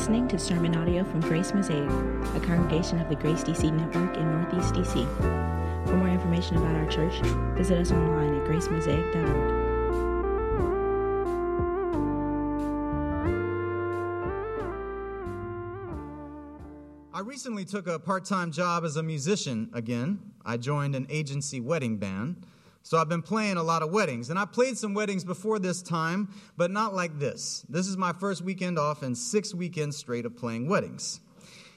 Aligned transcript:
listening 0.00 0.26
to 0.26 0.38
sermon 0.38 0.74
audio 0.76 1.04
from 1.04 1.20
Grace 1.20 1.52
Mosaic, 1.52 1.86
a 2.34 2.40
congregation 2.40 2.98
of 3.00 3.10
the 3.10 3.14
Grace 3.14 3.44
DC 3.44 3.70
Network 3.70 4.16
in 4.16 4.24
Northeast 4.32 4.72
DC. 4.72 5.86
For 5.86 5.94
more 5.94 6.08
information 6.08 6.56
about 6.56 6.74
our 6.74 6.86
church, 6.86 7.20
visit 7.54 7.76
us 7.78 7.92
online 7.92 8.34
at 8.34 8.48
gracemosaic.org. 8.48 9.60
I 17.12 17.20
recently 17.20 17.66
took 17.66 17.86
a 17.86 17.98
part 17.98 18.24
time 18.24 18.52
job 18.52 18.86
as 18.86 18.96
a 18.96 19.02
musician 19.02 19.68
again. 19.74 20.18
I 20.46 20.56
joined 20.56 20.94
an 20.94 21.08
agency 21.10 21.60
wedding 21.60 21.98
band. 21.98 22.46
So 22.82 22.98
I've 22.98 23.08
been 23.08 23.22
playing 23.22 23.56
a 23.56 23.62
lot 23.62 23.82
of 23.82 23.90
weddings. 23.90 24.30
And 24.30 24.38
I 24.38 24.44
played 24.44 24.78
some 24.78 24.94
weddings 24.94 25.24
before 25.24 25.58
this 25.58 25.82
time, 25.82 26.28
but 26.56 26.70
not 26.70 26.94
like 26.94 27.18
this. 27.18 27.64
This 27.68 27.86
is 27.86 27.96
my 27.96 28.12
first 28.12 28.42
weekend 28.42 28.78
off 28.78 29.02
and 29.02 29.16
six 29.16 29.54
weekends 29.54 29.96
straight 29.96 30.24
of 30.24 30.36
playing 30.36 30.68
weddings. 30.68 31.20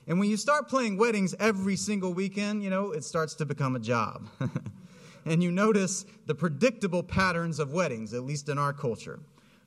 And 0.07 0.19
when 0.19 0.29
you 0.29 0.37
start 0.37 0.67
playing 0.67 0.97
weddings 0.97 1.33
every 1.39 1.75
single 1.75 2.13
weekend, 2.13 2.63
you 2.63 2.69
know, 2.69 2.91
it 2.91 3.03
starts 3.03 3.35
to 3.35 3.45
become 3.45 3.75
a 3.75 3.79
job. 3.79 4.27
and 5.25 5.41
you 5.41 5.51
notice 5.51 6.05
the 6.25 6.35
predictable 6.35 7.03
patterns 7.03 7.59
of 7.59 7.71
weddings, 7.71 8.13
at 8.13 8.23
least 8.23 8.49
in 8.49 8.57
our 8.57 8.73
culture. 8.73 9.19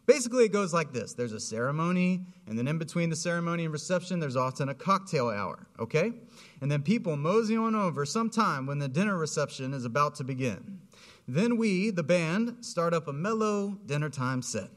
Basically, 0.04 0.44
it 0.44 0.52
goes 0.52 0.72
like 0.72 0.92
this 0.92 1.14
there's 1.14 1.32
a 1.32 1.40
ceremony, 1.40 2.26
and 2.46 2.56
then 2.56 2.68
in 2.68 2.78
between 2.78 3.10
the 3.10 3.16
ceremony 3.16 3.64
and 3.64 3.72
reception, 3.72 4.20
there's 4.20 4.36
often 4.36 4.68
a 4.68 4.74
cocktail 4.74 5.28
hour, 5.28 5.66
okay? 5.80 6.12
And 6.60 6.70
then 6.70 6.82
people 6.82 7.16
mosey 7.16 7.56
on 7.56 7.74
over 7.74 8.06
sometime 8.06 8.66
when 8.66 8.78
the 8.78 8.88
dinner 8.88 9.16
reception 9.16 9.74
is 9.74 9.84
about 9.84 10.14
to 10.16 10.24
begin. 10.24 10.80
Then 11.28 11.56
we, 11.56 11.90
the 11.90 12.04
band, 12.04 12.64
start 12.64 12.94
up 12.94 13.08
a 13.08 13.12
mellow 13.12 13.78
dinner 13.84 14.08
time 14.08 14.42
set. 14.42 14.70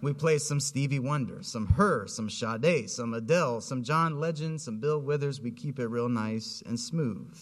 We 0.00 0.12
play 0.12 0.38
some 0.38 0.58
Stevie 0.58 0.98
Wonder, 0.98 1.44
some 1.44 1.66
Her, 1.68 2.08
some 2.08 2.28
Sade, 2.28 2.90
some 2.90 3.14
Adele, 3.14 3.60
some 3.60 3.84
John 3.84 4.18
Legend, 4.18 4.60
some 4.60 4.80
Bill 4.80 5.00
Withers. 5.00 5.40
We 5.40 5.52
keep 5.52 5.78
it 5.78 5.86
real 5.86 6.08
nice 6.08 6.60
and 6.66 6.78
smooth. 6.78 7.38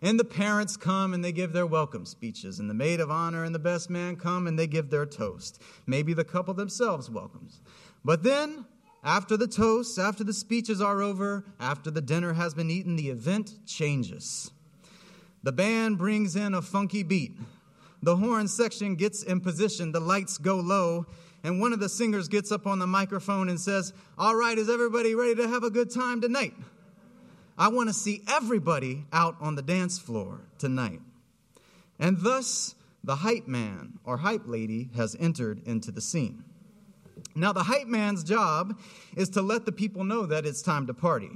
And 0.00 0.20
the 0.20 0.24
parents 0.24 0.76
come 0.76 1.14
and 1.14 1.24
they 1.24 1.32
give 1.32 1.52
their 1.52 1.66
welcome 1.66 2.06
speeches, 2.06 2.60
and 2.60 2.70
the 2.70 2.74
maid 2.74 3.00
of 3.00 3.10
honor 3.10 3.42
and 3.42 3.52
the 3.52 3.58
best 3.58 3.90
man 3.90 4.14
come 4.14 4.46
and 4.46 4.56
they 4.56 4.68
give 4.68 4.90
their 4.90 5.06
toast. 5.06 5.60
Maybe 5.84 6.14
the 6.14 6.22
couple 6.22 6.54
themselves 6.54 7.10
welcomes. 7.10 7.60
But 8.04 8.22
then, 8.22 8.66
after 9.02 9.36
the 9.36 9.48
toasts, 9.48 9.98
after 9.98 10.22
the 10.22 10.32
speeches 10.32 10.80
are 10.80 11.02
over, 11.02 11.44
after 11.58 11.90
the 11.90 12.00
dinner 12.00 12.34
has 12.34 12.54
been 12.54 12.70
eaten, 12.70 12.94
the 12.94 13.10
event 13.10 13.66
changes. 13.66 14.52
The 15.42 15.52
band 15.52 15.98
brings 15.98 16.36
in 16.36 16.54
a 16.54 16.62
funky 16.62 17.02
beat 17.02 17.36
the 18.04 18.16
horn 18.16 18.46
section 18.48 18.96
gets 18.96 19.22
in 19.22 19.40
position, 19.40 19.92
the 19.92 20.00
lights 20.00 20.38
go 20.38 20.56
low, 20.56 21.06
and 21.42 21.60
one 21.60 21.72
of 21.72 21.80
the 21.80 21.88
singers 21.88 22.28
gets 22.28 22.52
up 22.52 22.66
on 22.66 22.78
the 22.78 22.86
microphone 22.86 23.48
and 23.48 23.58
says, 23.58 23.92
All 24.18 24.34
right, 24.34 24.56
is 24.56 24.68
everybody 24.68 25.14
ready 25.14 25.34
to 25.36 25.48
have 25.48 25.62
a 25.62 25.70
good 25.70 25.90
time 25.90 26.20
tonight? 26.20 26.54
I 27.56 27.68
want 27.68 27.88
to 27.88 27.94
see 27.94 28.22
everybody 28.28 29.04
out 29.12 29.36
on 29.40 29.54
the 29.54 29.62
dance 29.62 29.98
floor 29.98 30.40
tonight. 30.58 31.00
And 31.98 32.18
thus, 32.20 32.74
the 33.04 33.16
hype 33.16 33.46
man 33.46 33.98
or 34.04 34.18
hype 34.18 34.46
lady 34.46 34.90
has 34.96 35.16
entered 35.20 35.62
into 35.66 35.90
the 35.90 36.00
scene. 36.00 36.44
Now, 37.36 37.52
the 37.52 37.62
hype 37.62 37.86
man's 37.86 38.24
job 38.24 38.78
is 39.16 39.28
to 39.30 39.42
let 39.42 39.66
the 39.66 39.72
people 39.72 40.04
know 40.04 40.26
that 40.26 40.46
it's 40.46 40.62
time 40.62 40.86
to 40.88 40.94
party. 40.94 41.30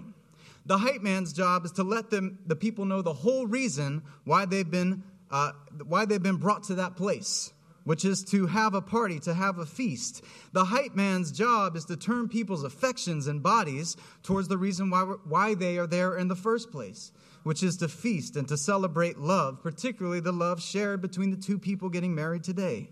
The 0.67 0.79
hype 0.79 1.03
man's 1.03 1.33
job 1.33 1.65
is 1.65 1.73
to 1.73 1.83
let 1.83 2.11
them, 2.11 2.39
the 2.47 2.57
people 2.57 2.85
know 2.85 3.01
the 3.01 3.13
whole 3.13 3.47
reason 3.47 4.03
why 4.25 4.45
they've 4.45 4.71
been 4.71 5.03
uh, 5.31 5.53
why 5.85 6.05
they've 6.05 6.23
been 6.23 6.37
brought 6.37 6.65
to 6.65 6.77
that 6.77 6.97
place, 6.97 7.53
which 7.85 8.05
is 8.05 8.23
to 8.25 8.47
have 8.47 8.75
a 8.75 8.83
party, 8.83 9.19
to 9.21 9.35
have 9.35 9.59
a 9.59 9.67
feast. 9.67 10.23
The 10.53 10.65
hype 10.65 10.95
man's 10.95 11.33
job 11.33 11.77
is 11.77 11.85
to 11.87 11.97
turn 11.97 12.29
people's 12.29 12.65
affections 12.65 13.27
and 13.27 13.43
bodies 13.43 13.97
towards 14.23 14.49
the 14.49 14.59
reason 14.59 14.91
why, 14.91 15.03
why 15.03 15.55
they 15.55 15.79
are 15.79 15.87
there 15.87 16.17
in 16.17 16.29
the 16.29 16.37
first 16.37 16.71
place, 16.71 17.13
which 17.45 17.63
is 17.63 17.77
to 17.79 17.89
feast 17.89 18.37
and 18.37 18.49
to 18.49 18.57
celebrate 18.57 19.19
love, 19.19 19.63
particularly 19.63 20.21
the 20.21 20.33
love 20.33 20.63
shared 20.63 21.01
between 21.01 21.31
the 21.31 21.37
two 21.37 21.59
people 21.59 21.89
getting 21.89 22.15
married 22.15 22.45
today. 22.45 22.91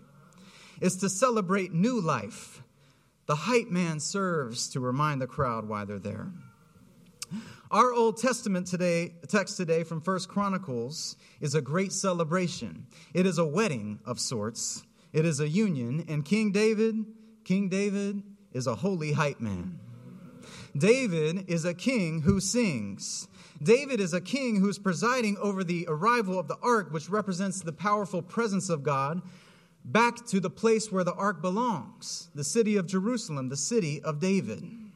It's 0.81 0.97
to 0.97 1.09
celebrate 1.09 1.73
new 1.73 1.99
life. 1.99 2.61
The 3.25 3.35
hype 3.35 3.69
man 3.69 3.99
serves 3.99 4.69
to 4.69 4.79
remind 4.79 5.21
the 5.21 5.27
crowd 5.27 5.67
why 5.67 5.85
they're 5.85 5.99
there. 5.99 6.31
Our 7.69 7.91
Old 7.91 8.15
Testament 8.15 8.65
today, 8.67 9.15
text 9.27 9.57
today 9.57 9.83
from 9.83 9.99
First 9.99 10.29
Chronicles 10.29 11.17
is 11.41 11.53
a 11.53 11.61
great 11.61 11.91
celebration. 11.91 12.87
It 13.13 13.25
is 13.25 13.39
a 13.39 13.45
wedding 13.45 13.99
of 14.05 14.21
sorts. 14.21 14.85
It 15.11 15.25
is 15.25 15.41
a 15.41 15.49
union, 15.49 16.05
and 16.07 16.23
King 16.23 16.53
David, 16.53 16.95
King 17.43 17.67
David 17.67 18.23
is 18.53 18.67
a 18.67 18.75
holy 18.75 19.11
hype 19.11 19.41
man. 19.41 19.79
David 20.77 21.49
is 21.49 21.65
a 21.65 21.73
king 21.73 22.21
who 22.21 22.39
sings. 22.39 23.27
David 23.61 23.99
is 23.99 24.13
a 24.13 24.21
king 24.21 24.61
who's 24.61 24.79
presiding 24.79 25.35
over 25.37 25.61
the 25.61 25.85
arrival 25.89 26.39
of 26.39 26.47
the 26.47 26.57
ark, 26.63 26.93
which 26.93 27.09
represents 27.09 27.59
the 27.59 27.73
powerful 27.73 28.21
presence 28.21 28.69
of 28.69 28.81
God, 28.81 29.21
back 29.83 30.25
to 30.27 30.39
the 30.39 30.49
place 30.49 30.89
where 30.89 31.03
the 31.03 31.15
ark 31.15 31.41
belongs, 31.41 32.29
the 32.33 32.45
city 32.45 32.77
of 32.77 32.87
Jerusalem, 32.87 33.49
the 33.49 33.57
city 33.57 34.01
of 34.03 34.21
David. 34.21 34.86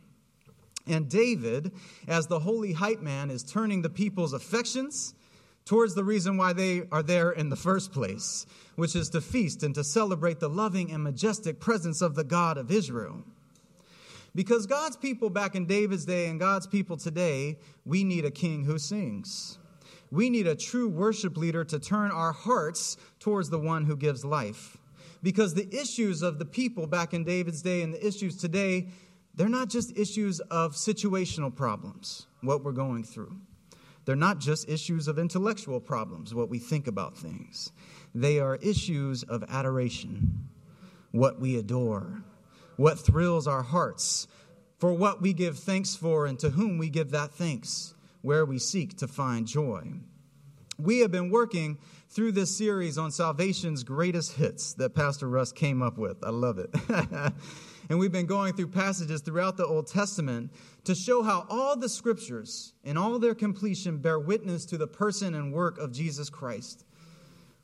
And 0.88 1.10
David, 1.10 1.72
as 2.08 2.28
the 2.28 2.40
holy 2.40 2.74
hype 2.74 3.02
man, 3.02 3.30
is 3.30 3.44
turning 3.44 3.82
the 3.82 3.90
people's 3.90 4.34
affections 4.34 5.14
towards 5.66 5.94
the 5.94 6.04
reason 6.04 6.38
why 6.38 6.54
they 6.54 6.84
are 6.92 7.04
there 7.04 7.32
in 7.32 7.50
the 7.50 7.56
first 7.56 7.92
place, 7.92 8.46
which 8.76 8.96
is 8.96 9.10
to 9.10 9.22
feast 9.22 9.64
and 9.64 9.76
to 9.76 9.84
celebrate 9.84 10.40
the 10.40 10.50
loving 10.50 10.92
and 10.92 11.04
majestic 11.04 11.60
presence 11.60 12.02
of 12.02 12.16
the 12.16 12.24
God 12.24 12.58
of 12.58 12.72
Israel. 12.72 13.24
Because 14.34 14.66
God's 14.66 14.96
people 14.96 15.30
back 15.30 15.56
in 15.56 15.66
David's 15.66 16.06
day 16.06 16.28
and 16.28 16.40
God's 16.40 16.66
people 16.66 16.98
today, 16.98 17.58
we 17.86 18.04
need 18.04 18.26
a 18.26 18.32
king 18.32 18.64
who 18.64 18.78
sings. 18.80 19.58
We 20.10 20.30
need 20.30 20.48
a 20.48 20.56
true 20.56 20.90
worship 20.90 21.38
leader 21.38 21.64
to 21.66 21.80
turn 21.80 22.12
our 22.12 22.32
hearts 22.32 22.98
towards 23.20 23.50
the 23.50 23.60
one 23.60 23.86
who 23.86 23.96
gives 23.96 24.26
life. 24.26 24.78
Because 25.24 25.54
the 25.54 25.74
issues 25.74 26.22
of 26.22 26.40
the 26.40 26.46
people 26.46 26.88
back 26.88 27.14
in 27.14 27.24
David's 27.24 27.62
day 27.62 27.82
and 27.82 27.94
the 27.94 28.06
issues 28.06 28.38
today 28.38 28.88
they're 29.36 29.50
not 29.50 29.70
just 29.70 29.98
issues 29.98 30.40
of 30.40 30.74
situational 30.74 31.56
problems, 31.56 32.28
what 32.42 32.64
we're 32.64 32.72
going 32.72 33.04
through. 33.04 33.38
They're 34.06 34.16
not 34.16 34.40
just 34.40 34.68
issues 34.68 35.08
of 35.08 35.20
intellectual 35.20 35.80
problems, 35.80 36.34
what 36.34 36.50
we 36.50 36.60
think 36.60 36.88
about 36.88 37.18
things. 37.18 37.72
They 38.14 38.40
are 38.40 38.56
issues 38.58 39.24
of 39.24 39.44
adoration, 39.48 40.50
what 41.12 41.40
we 41.40 41.58
adore, 41.58 42.24
what 42.78 43.00
thrills 43.00 43.48
our 43.48 43.62
hearts, 43.62 44.28
for 44.80 44.92
what 44.92 45.22
we 45.22 45.34
give 45.34 45.60
thanks 45.60 45.96
for, 45.96 46.26
and 46.26 46.40
to 46.40 46.50
whom 46.50 46.78
we 46.78 46.90
give 46.90 47.12
that 47.12 47.32
thanks, 47.32 47.94
where 48.22 48.46
we 48.46 48.58
seek 48.58 48.98
to 48.98 49.08
find 49.08 49.48
joy. 49.48 49.94
We 50.80 51.00
have 51.00 51.12
been 51.12 51.30
working 51.30 51.78
through 52.10 52.32
this 52.32 52.58
series 52.58 52.98
on 52.98 53.12
salvation's 53.12 53.84
greatest 53.84 54.34
hits 54.34 54.74
that 54.74 54.96
Pastor 54.96 55.30
Russ 55.30 55.52
came 55.52 55.84
up 55.84 55.98
with. 55.98 56.24
I 56.24 56.32
love 56.32 56.58
it. 56.58 56.74
And 57.92 58.00
we've 58.00 58.10
been 58.10 58.26
going 58.26 58.54
through 58.54 58.70
passages 58.70 59.20
throughout 59.20 59.58
the 59.58 59.66
Old 59.66 59.86
Testament 59.86 60.54
to 60.86 60.96
show 60.96 61.24
how 61.24 61.46
all 61.50 61.76
the 61.76 61.90
scriptures, 61.90 62.72
in 62.86 62.96
all 62.96 63.20
their 63.20 63.36
completion, 63.36 63.98
bear 63.98 64.18
witness 64.18 64.64
to 64.68 64.78
the 64.78 64.88
person 64.88 65.36
and 65.36 65.52
work 65.52 65.78
of 65.78 65.92
Jesus 65.92 66.30
Christ, 66.30 66.86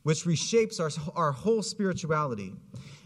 which 0.03 0.25
reshapes 0.25 0.81
our, 0.81 0.89
our 1.15 1.31
whole 1.31 1.63
spirituality. 1.63 2.53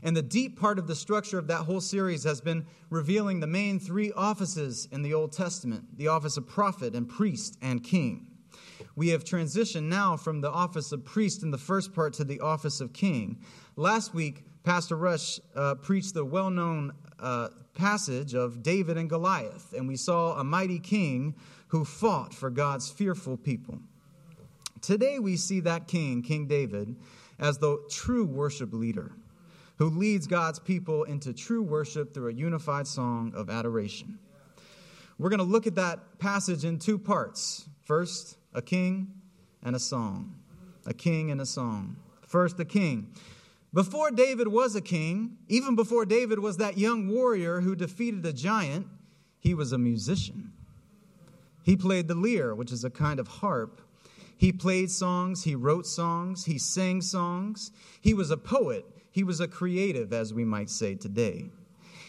And 0.02 0.18
the 0.18 0.24
deep 0.24 0.60
part 0.60 0.80
of 0.80 0.88
the 0.88 0.96
structure 0.96 1.38
of 1.38 1.46
that 1.46 1.58
whole 1.58 1.80
series 1.80 2.24
has 2.24 2.42
been 2.42 2.66
revealing 2.90 3.40
the 3.40 3.46
main 3.46 3.80
three 3.80 4.12
offices 4.14 4.88
in 4.92 5.04
the 5.04 5.14
Old 5.14 5.32
Testament 5.32 5.96
the 5.96 6.08
office 6.08 6.38
of 6.38 6.48
prophet 6.48 6.96
and 6.96 7.08
priest 7.08 7.56
and 7.62 7.84
king. 7.84 8.26
We 8.96 9.10
have 9.10 9.24
transitioned 9.24 9.84
now 9.84 10.18
from 10.18 10.42
the 10.42 10.50
office 10.50 10.92
of 10.92 11.06
priest 11.06 11.44
in 11.44 11.52
the 11.52 11.60
first 11.60 11.94
part 11.94 12.14
to 12.14 12.24
the 12.24 12.40
office 12.40 12.82
of 12.82 12.94
king. 12.94 13.44
Last 13.76 14.16
week, 14.16 14.44
Pastor 14.64 14.96
Russ 14.96 15.40
uh, 15.56 15.76
preached 15.76 16.14
the 16.14 16.24
well 16.24 16.50
known 16.52 16.94
uh, 17.22 17.50
passage 17.74 18.34
of 18.34 18.64
David 18.64 18.98
and 18.98 19.10
Goliath, 19.10 19.74
and 19.74 19.88
we 19.88 19.96
saw 19.96 20.40
a 20.40 20.44
mighty 20.44 20.80
king 20.80 21.36
who 21.68 21.86
fought 21.86 22.34
for 22.34 22.50
God's 22.50 22.90
fearful 22.90 23.38
people. 23.38 23.80
Today, 24.82 25.20
we 25.20 25.38
see 25.38 25.60
that 25.62 25.88
king, 25.88 26.24
King 26.24 26.48
David, 26.48 26.96
as 27.40 27.60
the 27.60 27.78
true 27.90 28.26
worship 28.26 28.74
leader 28.74 29.12
who 29.78 29.90
leads 29.90 30.28
God's 30.28 30.60
people 30.60 31.06
into 31.06 31.34
true 31.34 31.64
worship 31.64 32.14
through 32.14 32.30
a 32.30 32.34
unified 32.34 32.86
song 32.86 33.34
of 33.36 33.50
adoration. 33.50 34.20
We're 35.18 35.30
going 35.30 35.40
to 35.40 35.44
look 35.44 35.66
at 35.66 35.76
that 35.76 36.20
passage 36.20 36.66
in 36.66 36.78
two 36.78 37.00
parts. 37.00 37.68
First, 37.84 38.38
a 38.54 38.62
king 38.62 39.08
and 39.64 39.76
a 39.76 39.80
song. 39.80 40.36
A 40.86 40.94
king 40.94 41.32
and 41.32 41.42
a 41.42 41.46
song. 41.46 41.96
First, 42.28 42.58
the 42.58 42.66
king. 42.66 43.14
Before 43.74 44.12
David 44.12 44.50
was 44.50 44.76
a 44.76 44.82
king, 44.82 45.38
even 45.48 45.76
before 45.76 46.06
David 46.06 46.40
was 46.40 46.58
that 46.58 46.78
young 46.78 47.08
warrior 47.08 47.62
who 47.62 47.74
defeated 47.74 48.26
a 48.26 48.34
giant, 48.34 48.88
he 49.40 49.54
was 49.54 49.72
a 49.72 49.78
musician. 49.78 50.52
He 51.64 51.78
played 51.78 52.08
the 52.08 52.16
lyre, 52.16 52.54
which 52.54 52.72
is 52.72 52.84
a 52.84 52.90
kind 52.90 53.20
of 53.20 53.28
harp. 53.28 53.82
He 54.36 54.52
played 54.52 54.92
songs, 54.92 55.44
he 55.44 55.56
wrote 55.56 55.86
songs, 55.86 56.46
he 56.46 56.58
sang 56.58 57.02
songs. 57.02 57.72
He 58.02 58.14
was 58.14 58.30
a 58.30 58.38
poet, 58.38 58.86
he 59.12 59.24
was 59.24 59.40
a 59.40 59.48
creative, 59.48 60.12
as 60.12 60.34
we 60.34 60.44
might 60.44 60.70
say 60.70 60.96
today. 60.96 61.50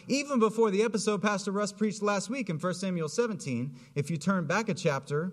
Even 0.07 0.39
before 0.39 0.69
the 0.69 0.83
episode 0.83 1.21
Pastor 1.21 1.51
Russ 1.51 1.71
preached 1.71 2.01
last 2.01 2.29
week 2.29 2.49
in 2.49 2.57
1 2.57 2.73
Samuel 2.73 3.07
17, 3.07 3.73
if 3.95 4.09
you 4.09 4.17
turn 4.17 4.45
back 4.45 4.67
a 4.67 4.73
chapter, 4.73 5.31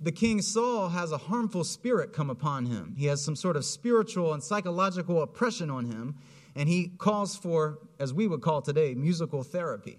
the 0.00 0.12
king 0.12 0.40
Saul 0.42 0.88
has 0.90 1.12
a 1.12 1.18
harmful 1.18 1.64
spirit 1.64 2.12
come 2.12 2.30
upon 2.30 2.66
him. 2.66 2.94
He 2.96 3.06
has 3.06 3.24
some 3.24 3.36
sort 3.36 3.56
of 3.56 3.64
spiritual 3.64 4.32
and 4.32 4.42
psychological 4.42 5.22
oppression 5.22 5.70
on 5.70 5.86
him, 5.86 6.16
and 6.54 6.68
he 6.68 6.92
calls 6.98 7.36
for, 7.36 7.78
as 7.98 8.14
we 8.14 8.28
would 8.28 8.40
call 8.40 8.62
today, 8.62 8.94
musical 8.94 9.42
therapy. 9.42 9.98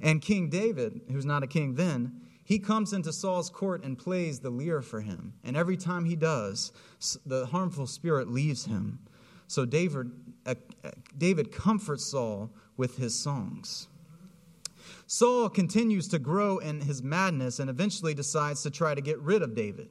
And 0.00 0.20
King 0.20 0.50
David, 0.50 1.00
who's 1.10 1.24
not 1.24 1.42
a 1.42 1.46
king 1.46 1.74
then, 1.74 2.20
he 2.44 2.58
comes 2.58 2.92
into 2.92 3.12
Saul's 3.12 3.48
court 3.48 3.84
and 3.84 3.96
plays 3.96 4.40
the 4.40 4.50
lyre 4.50 4.82
for 4.82 5.00
him. 5.00 5.32
And 5.44 5.56
every 5.56 5.76
time 5.76 6.04
he 6.04 6.16
does, 6.16 6.72
the 7.24 7.46
harmful 7.46 7.86
spirit 7.86 8.28
leaves 8.28 8.64
him. 8.66 8.98
So 9.46 9.64
David, 9.64 10.10
uh, 10.44 10.54
uh, 10.84 10.90
David 11.16 11.52
comforts 11.52 12.04
Saul 12.06 12.50
with 12.76 12.96
his 12.96 13.14
songs. 13.14 13.88
Saul 15.12 15.50
continues 15.50 16.08
to 16.08 16.18
grow 16.18 16.56
in 16.56 16.80
his 16.80 17.02
madness 17.02 17.58
and 17.58 17.68
eventually 17.68 18.14
decides 18.14 18.62
to 18.62 18.70
try 18.70 18.94
to 18.94 19.02
get 19.02 19.20
rid 19.20 19.42
of 19.42 19.54
David. 19.54 19.90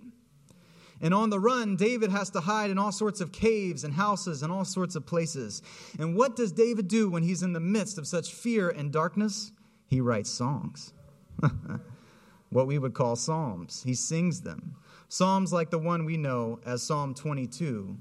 And 1.00 1.14
on 1.14 1.30
the 1.30 1.40
run, 1.40 1.76
David 1.76 2.10
has 2.10 2.32
to 2.32 2.40
hide 2.40 2.72
in 2.72 2.80
all 2.80 2.92
sorts 2.92 3.22
of 3.22 3.32
caves 3.32 3.84
and 3.84 3.94
houses 3.94 4.42
and 4.42 4.52
all 4.52 4.66
sorts 4.66 4.96
of 4.96 5.06
places. 5.06 5.62
And 6.00 6.16
what 6.16 6.36
does 6.36 6.52
David 6.52 6.88
do 6.88 7.08
when 7.08 7.22
he's 7.22 7.44
in 7.44 7.54
the 7.54 7.60
midst 7.60 8.00
of 8.00 8.08
such 8.08 8.34
fear 8.34 8.72
and 8.72 8.92
darkness? 8.92 9.52
He 9.86 10.02
writes 10.02 10.32
songs. 10.32 10.92
what 12.50 12.66
we 12.66 12.80
would 12.80 12.96
call 12.96 13.16
psalms. 13.16 13.84
He 13.86 13.94
sings 13.94 14.42
them. 14.42 14.76
Psalms 15.08 15.54
like 15.54 15.70
the 15.70 15.78
one 15.78 16.04
we 16.04 16.18
know 16.18 16.60
as 16.66 16.82
Psalm 16.82 17.14
22 17.14 17.96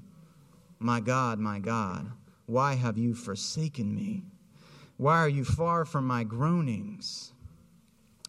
My 0.79 0.99
God, 0.99 1.37
my 1.37 1.59
God, 1.59 2.13
why 2.47 2.73
have 2.73 2.97
you 2.97 3.13
forsaken 3.13 3.93
me? 3.93 4.23
Why 5.01 5.17
are 5.17 5.29
you 5.29 5.43
far 5.43 5.83
from 5.83 6.05
my 6.05 6.23
groanings? 6.23 7.33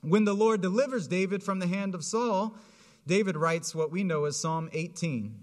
When 0.01 0.25
the 0.25 0.33
Lord 0.33 0.63
delivers 0.63 1.07
David 1.07 1.43
from 1.43 1.59
the 1.59 1.67
hand 1.67 1.95
of 1.95 2.03
Saul, 2.03 2.57
David 3.07 3.37
writes 3.37 3.75
what 3.75 3.93
we 3.93 4.03
know 4.03 4.25
as 4.25 4.41
Psalm 4.41 4.71
18, 4.73 5.35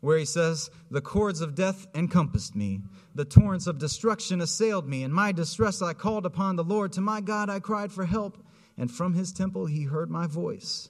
where 0.00 0.16
he 0.16 0.24
says, 0.24 0.70
The 0.90 1.02
cords 1.02 1.42
of 1.42 1.54
death 1.54 1.86
encompassed 1.94 2.56
me, 2.56 2.80
the 3.14 3.26
torrents 3.26 3.66
of 3.66 3.76
destruction 3.76 4.40
assailed 4.40 4.88
me. 4.88 5.02
In 5.02 5.12
my 5.12 5.30
distress 5.30 5.82
I 5.82 5.92
called 5.92 6.24
upon 6.24 6.56
the 6.56 6.64
Lord. 6.64 6.92
To 6.92 7.02
my 7.02 7.20
God 7.20 7.50
I 7.50 7.60
cried 7.60 7.92
for 7.92 8.06
help, 8.06 8.42
and 8.78 8.90
from 8.90 9.12
his 9.12 9.30
temple 9.30 9.66
he 9.66 9.82
heard 9.82 10.08
my 10.08 10.26
voice, 10.26 10.88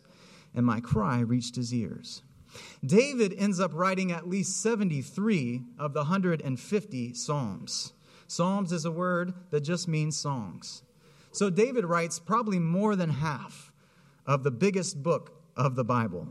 and 0.55 0.65
my 0.65 0.79
cry 0.79 1.19
reached 1.19 1.57
his 1.57 1.75
ears. 1.75 2.23
David 2.87 3.35
ends 3.37 3.59
up 3.59 3.75
writing 3.75 4.13
at 4.13 4.29
least 4.29 4.63
73 4.63 5.63
of 5.77 5.93
the 5.93 6.03
150 6.03 7.15
Psalms. 7.15 7.95
Psalms 8.29 8.73
is 8.73 8.85
a 8.85 8.91
word 8.91 9.33
that 9.51 9.63
just 9.63 9.89
means 9.89 10.17
songs. 10.17 10.83
So 11.33 11.51
David 11.51 11.85
writes 11.85 12.19
probably 12.19 12.59
more 12.59 12.95
than 12.95 13.11
half 13.11 13.73
of 14.27 14.45
the 14.45 14.51
biggest 14.51 15.03
book 15.03 15.43
of 15.57 15.75
the 15.75 15.85
Bible. 15.85 16.29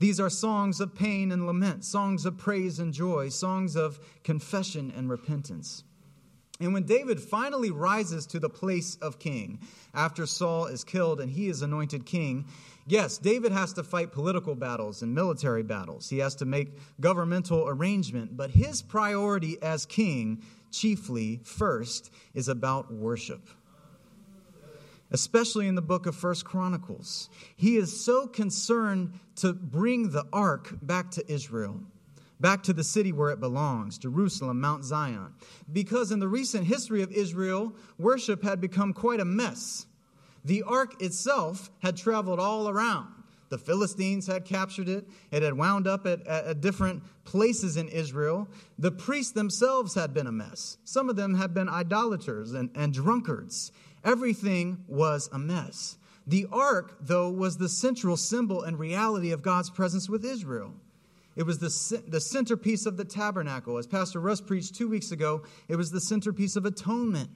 These 0.00 0.20
are 0.20 0.30
songs 0.30 0.80
of 0.80 0.94
pain 0.94 1.32
and 1.32 1.46
lament, 1.46 1.84
songs 1.84 2.26
of 2.26 2.36
praise 2.36 2.78
and 2.78 2.92
joy, 2.92 3.30
songs 3.30 3.76
of 3.76 3.98
confession 4.24 4.92
and 4.96 5.08
repentance. 5.08 5.84
And 6.60 6.72
when 6.72 6.84
David 6.84 7.20
finally 7.20 7.70
rises 7.70 8.26
to 8.26 8.40
the 8.40 8.50
place 8.50 8.96
of 8.96 9.20
king 9.20 9.60
after 9.94 10.26
Saul 10.26 10.66
is 10.66 10.82
killed 10.82 11.20
and 11.20 11.30
he 11.30 11.48
is 11.48 11.62
anointed 11.62 12.04
king, 12.04 12.46
yes, 12.86 13.16
David 13.16 13.52
has 13.52 13.72
to 13.74 13.84
fight 13.84 14.10
political 14.10 14.56
battles 14.56 15.02
and 15.02 15.14
military 15.14 15.62
battles. 15.62 16.08
He 16.08 16.18
has 16.18 16.34
to 16.36 16.44
make 16.44 16.76
governmental 17.00 17.68
arrangement, 17.68 18.36
but 18.36 18.50
his 18.50 18.82
priority 18.82 19.56
as 19.62 19.86
king 19.86 20.42
chiefly 20.70 21.40
first 21.44 22.10
is 22.34 22.48
about 22.48 22.92
worship. 22.92 23.48
Especially 25.10 25.66
in 25.66 25.74
the 25.74 25.82
book 25.82 26.06
of 26.06 26.14
first 26.14 26.44
chronicles. 26.44 27.30
He 27.56 27.76
is 27.76 28.04
so 28.04 28.26
concerned 28.26 29.18
to 29.36 29.54
bring 29.54 30.10
the 30.10 30.26
ark 30.32 30.74
back 30.82 31.10
to 31.12 31.32
israel 31.32 31.80
back 32.40 32.62
to 32.62 32.72
the 32.72 32.84
city 32.84 33.12
where 33.12 33.30
it 33.30 33.40
belongs 33.40 33.98
jerusalem 33.98 34.60
mount 34.60 34.84
zion. 34.84 35.32
Because 35.72 36.12
in 36.12 36.20
the 36.20 36.28
recent 36.28 36.64
history 36.64 37.02
of 37.02 37.12
israel 37.12 37.74
worship 37.98 38.42
had 38.42 38.60
become 38.60 38.92
quite 38.92 39.20
a 39.20 39.24
mess. 39.24 39.86
The 40.44 40.62
ark 40.62 41.02
itself 41.02 41.70
had 41.80 41.96
traveled 41.96 42.38
all 42.38 42.68
around 42.68 43.17
the 43.48 43.58
Philistines 43.58 44.26
had 44.26 44.44
captured 44.44 44.88
it. 44.88 45.08
It 45.30 45.42
had 45.42 45.54
wound 45.54 45.86
up 45.86 46.06
at, 46.06 46.26
at, 46.26 46.60
different 46.60 47.02
places 47.24 47.76
in 47.76 47.88
Israel. 47.88 48.48
The 48.78 48.90
priests 48.90 49.32
themselves 49.32 49.94
had 49.94 50.12
been 50.12 50.26
a 50.26 50.32
mess. 50.32 50.78
Some 50.84 51.08
of 51.08 51.16
them 51.16 51.34
had 51.34 51.54
been 51.54 51.68
idolaters 51.68 52.52
and, 52.52 52.70
and 52.74 52.92
drunkards. 52.92 53.72
Everything 54.04 54.84
was 54.86 55.28
a 55.32 55.38
mess. 55.38 55.96
The 56.26 56.46
ark, 56.52 56.98
though, 57.00 57.30
was 57.30 57.56
the 57.56 57.68
central 57.68 58.16
symbol 58.16 58.62
and 58.62 58.78
reality 58.78 59.32
of 59.32 59.42
God's 59.42 59.70
presence 59.70 60.08
with 60.08 60.24
Israel. 60.24 60.74
It 61.36 61.46
was 61.46 61.58
the, 61.58 62.02
the 62.06 62.20
centerpiece 62.20 62.84
of 62.84 62.96
the 62.96 63.04
tabernacle. 63.04 63.78
As 63.78 63.86
Pastor 63.86 64.20
Russ 64.20 64.40
preached 64.40 64.74
two 64.74 64.88
weeks 64.88 65.12
ago, 65.12 65.42
it 65.68 65.76
was 65.76 65.90
the 65.90 66.00
centerpiece 66.00 66.56
of 66.56 66.66
atonement, 66.66 67.30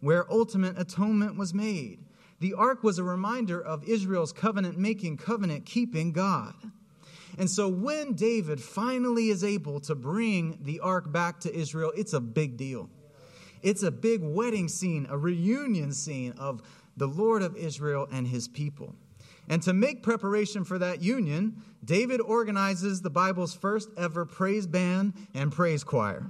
where 0.00 0.30
ultimate 0.32 0.78
atonement 0.78 1.36
was 1.36 1.52
made. 1.52 1.98
The 2.40 2.54
ark 2.54 2.84
was 2.84 2.98
a 2.98 3.04
reminder 3.04 3.60
of 3.60 3.84
Israel's 3.84 4.32
covenant 4.32 4.78
making, 4.78 5.16
covenant 5.16 5.66
keeping 5.66 6.12
God. 6.12 6.54
And 7.36 7.48
so 7.48 7.68
when 7.68 8.14
David 8.14 8.60
finally 8.60 9.28
is 9.28 9.44
able 9.44 9.80
to 9.80 9.94
bring 9.94 10.58
the 10.62 10.80
ark 10.80 11.12
back 11.12 11.40
to 11.40 11.54
Israel, 11.54 11.92
it's 11.96 12.12
a 12.12 12.20
big 12.20 12.56
deal. 12.56 12.90
It's 13.62 13.82
a 13.82 13.90
big 13.90 14.22
wedding 14.22 14.68
scene, 14.68 15.06
a 15.10 15.18
reunion 15.18 15.92
scene 15.92 16.32
of 16.38 16.62
the 16.96 17.06
Lord 17.06 17.42
of 17.42 17.56
Israel 17.56 18.08
and 18.10 18.26
his 18.26 18.48
people. 18.48 18.94
And 19.48 19.62
to 19.62 19.72
make 19.72 20.02
preparation 20.02 20.64
for 20.64 20.78
that 20.78 21.02
union, 21.02 21.62
David 21.84 22.20
organizes 22.20 23.00
the 23.00 23.10
Bible's 23.10 23.54
first 23.54 23.88
ever 23.96 24.24
praise 24.24 24.66
band 24.66 25.14
and 25.34 25.50
praise 25.50 25.84
choir. 25.84 26.26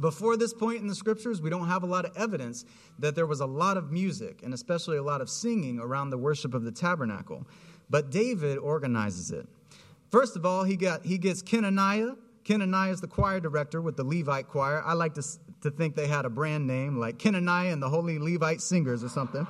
Before 0.00 0.36
this 0.36 0.52
point 0.52 0.82
in 0.82 0.88
the 0.88 0.94
scriptures, 0.94 1.40
we 1.40 1.48
don't 1.48 1.68
have 1.68 1.82
a 1.82 1.86
lot 1.86 2.04
of 2.04 2.14
evidence 2.16 2.66
that 2.98 3.14
there 3.14 3.26
was 3.26 3.40
a 3.40 3.46
lot 3.46 3.78
of 3.78 3.90
music 3.90 4.42
and 4.42 4.52
especially 4.52 4.98
a 4.98 5.02
lot 5.02 5.22
of 5.22 5.30
singing 5.30 5.78
around 5.78 6.10
the 6.10 6.18
worship 6.18 6.52
of 6.52 6.64
the 6.64 6.72
tabernacle. 6.72 7.46
But 7.88 8.10
David 8.10 8.58
organizes 8.58 9.30
it. 9.30 9.46
First 10.10 10.36
of 10.36 10.44
all, 10.44 10.64
he, 10.64 10.76
got, 10.76 11.04
he 11.04 11.18
gets 11.18 11.42
Kenaniah. 11.42 12.16
Kenaniah 12.44 12.92
is 12.92 13.00
the 13.00 13.06
choir 13.06 13.40
director 13.40 13.80
with 13.80 13.96
the 13.96 14.04
Levite 14.04 14.48
choir. 14.48 14.82
I 14.84 14.92
like 14.92 15.14
to, 15.14 15.22
to 15.62 15.70
think 15.70 15.96
they 15.96 16.06
had 16.06 16.26
a 16.26 16.30
brand 16.30 16.66
name 16.66 16.98
like 16.98 17.18
Kenaniah 17.18 17.72
and 17.72 17.82
the 17.82 17.88
Holy 17.88 18.18
Levite 18.18 18.60
Singers 18.60 19.02
or 19.02 19.08
something. 19.08 19.46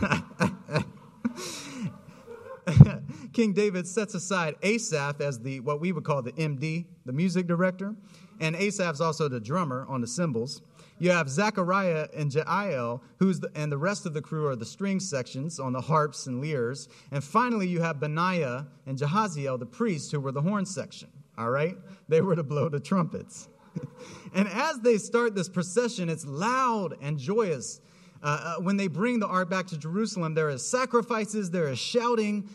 King 3.32 3.52
David 3.52 3.88
sets 3.88 4.14
aside 4.14 4.56
Asaph 4.62 5.20
as 5.20 5.40
the 5.40 5.60
what 5.60 5.80
we 5.80 5.92
would 5.92 6.04
call 6.04 6.22
the 6.22 6.32
MD, 6.32 6.86
the 7.06 7.12
music 7.12 7.46
director 7.46 7.94
and 8.40 8.56
Asaph's 8.56 9.00
also 9.00 9.28
the 9.28 9.40
drummer 9.40 9.86
on 9.88 10.00
the 10.00 10.06
cymbals. 10.06 10.62
You 10.98 11.10
have 11.12 11.30
Zechariah 11.30 12.08
and 12.14 12.30
Jeiel, 12.30 13.00
who's 13.18 13.40
the, 13.40 13.50
and 13.54 13.72
the 13.72 13.78
rest 13.78 14.04
of 14.04 14.12
the 14.12 14.20
crew 14.20 14.46
are 14.48 14.56
the 14.56 14.66
string 14.66 15.00
sections 15.00 15.58
on 15.58 15.72
the 15.72 15.80
harps 15.80 16.26
and 16.26 16.42
lyres. 16.42 16.88
And 17.10 17.24
finally, 17.24 17.68
you 17.68 17.80
have 17.80 18.00
Benaiah 18.00 18.66
and 18.86 18.98
Jehaziel, 18.98 19.58
the 19.58 19.66
priests, 19.66 20.10
who 20.10 20.20
were 20.20 20.32
the 20.32 20.42
horn 20.42 20.66
section. 20.66 21.08
All 21.38 21.50
right? 21.50 21.76
They 22.08 22.20
were 22.20 22.36
to 22.36 22.42
blow 22.42 22.68
the 22.68 22.80
trumpets. 22.80 23.48
and 24.34 24.46
as 24.48 24.80
they 24.80 24.98
start 24.98 25.34
this 25.34 25.48
procession, 25.48 26.10
it's 26.10 26.26
loud 26.26 26.96
and 27.00 27.18
joyous. 27.18 27.80
Uh, 28.22 28.56
uh, 28.58 28.62
when 28.62 28.76
they 28.76 28.86
bring 28.86 29.20
the 29.20 29.26
ark 29.26 29.48
back 29.48 29.66
to 29.68 29.78
Jerusalem, 29.78 30.34
there 30.34 30.50
is 30.50 30.66
sacrifices, 30.68 31.50
there 31.50 31.68
is 31.68 31.78
shouting. 31.78 32.48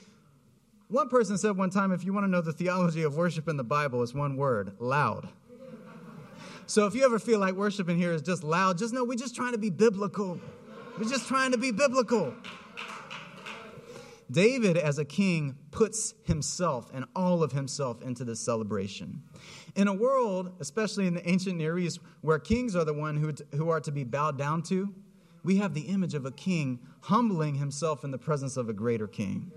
One 0.90 1.10
person 1.10 1.40
said 1.40 1.58
one 1.58 1.72
time, 1.72 1.92
if 1.92 2.06
you 2.06 2.14
want 2.14 2.26
to 2.26 2.30
know 2.30 2.42
the 2.42 2.54
theology 2.54 3.02
of 3.02 3.18
worship 3.18 3.48
in 3.48 3.58
the 3.58 3.64
Bible, 3.64 4.04
it's 4.04 4.14
one 4.14 4.38
word 4.38 4.76
loud. 4.80 5.30
So 6.68 6.88
if 6.88 6.96
you 6.96 7.06
ever 7.06 7.20
feel 7.20 7.40
like 7.40 7.54
worship 7.54 7.90
in 7.90 7.98
here 7.98 8.12
is 8.12 8.22
just 8.22 8.44
loud, 8.44 8.78
just 8.78 8.94
know 8.94 9.04
we're 9.04 9.16
just 9.16 9.36
trying 9.36 9.52
to 9.52 9.58
be 9.58 9.70
biblical. 9.70 10.40
We're 10.98 11.10
just 11.10 11.28
trying 11.28 11.52
to 11.52 11.58
be 11.58 11.72
biblical. 11.72 12.34
David, 14.32 14.76
as 14.76 14.98
a 14.98 15.06
king, 15.06 15.56
puts 15.70 16.16
himself 16.24 16.90
and 16.92 17.06
all 17.16 17.44
of 17.44 17.52
himself 17.52 18.02
into 18.02 18.24
this 18.24 18.40
celebration. 18.40 19.22
In 19.76 19.88
a 19.88 19.94
world, 19.94 20.54
especially 20.60 21.06
in 21.06 21.14
the 21.14 21.30
ancient 21.30 21.58
Near 21.58 21.78
East, 21.78 22.00
where 22.22 22.40
kings 22.40 22.76
are 22.76 22.86
the 22.86 22.94
one 22.94 23.18
who, 23.18 23.34
who 23.56 23.70
are 23.70 23.82
to 23.82 23.92
be 23.92 24.04
bowed 24.04 24.38
down 24.38 24.64
to, 24.64 24.92
we 25.44 25.58
have 25.58 25.76
the 25.76 25.82
image 25.82 26.16
of 26.16 26.26
a 26.26 26.32
king 26.32 26.80
humbling 27.02 27.54
himself 27.56 28.04
in 28.04 28.10
the 28.10 28.18
presence 28.18 28.58
of 28.58 28.68
a 28.68 28.74
greater 28.74 29.08
king. 29.08 29.52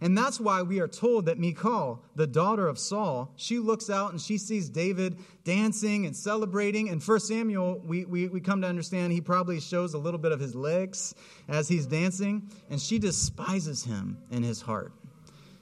And 0.00 0.16
that's 0.16 0.40
why 0.40 0.62
we 0.62 0.80
are 0.80 0.88
told 0.88 1.26
that 1.26 1.38
Michal, 1.38 2.02
the 2.16 2.26
daughter 2.26 2.66
of 2.66 2.78
Saul, 2.78 3.32
she 3.36 3.58
looks 3.58 3.88
out 3.88 4.10
and 4.10 4.20
she 4.20 4.38
sees 4.38 4.68
David 4.68 5.18
dancing 5.44 6.06
and 6.06 6.16
celebrating. 6.16 6.88
And 6.88 7.02
1 7.02 7.20
Samuel, 7.20 7.80
we, 7.84 8.04
we, 8.04 8.28
we 8.28 8.40
come 8.40 8.60
to 8.62 8.66
understand 8.68 9.12
he 9.12 9.20
probably 9.20 9.60
shows 9.60 9.94
a 9.94 9.98
little 9.98 10.18
bit 10.18 10.32
of 10.32 10.40
his 10.40 10.54
legs 10.54 11.14
as 11.48 11.68
he's 11.68 11.86
dancing, 11.86 12.50
and 12.70 12.80
she 12.80 12.98
despises 12.98 13.84
him 13.84 14.18
in 14.30 14.42
his 14.42 14.60
heart. 14.60 14.92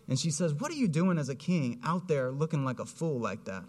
And 0.09 0.19
she 0.19 0.31
says, 0.31 0.55
What 0.55 0.71
are 0.71 0.77
you 0.77 0.89
doing 0.89 1.19
as 1.19 1.29
a 1.29 1.35
king 1.35 1.81
out 1.85 2.09
there 2.09 2.31
looking 2.31 2.65
like 2.65 2.81
a 2.81 2.87
fool 2.87 3.21
like 3.21 3.45
that? 3.45 3.65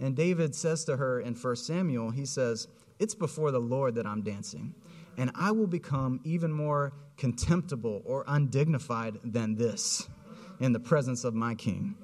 And 0.00 0.14
David 0.14 0.54
says 0.54 0.84
to 0.84 0.96
her 0.96 1.20
in 1.20 1.34
1 1.34 1.56
Samuel, 1.56 2.10
he 2.10 2.24
says, 2.24 2.68
It's 2.98 3.14
before 3.14 3.50
the 3.50 3.60
Lord 3.60 3.94
that 3.96 4.06
I'm 4.06 4.22
dancing. 4.22 4.74
And 5.16 5.32
I 5.34 5.50
will 5.50 5.66
become 5.66 6.20
even 6.24 6.52
more 6.52 6.92
contemptible 7.18 8.02
or 8.04 8.24
undignified 8.26 9.18
than 9.24 9.56
this 9.56 10.08
in 10.60 10.72
the 10.72 10.80
presence 10.80 11.24
of 11.24 11.34
my 11.34 11.54
king. 11.54 11.96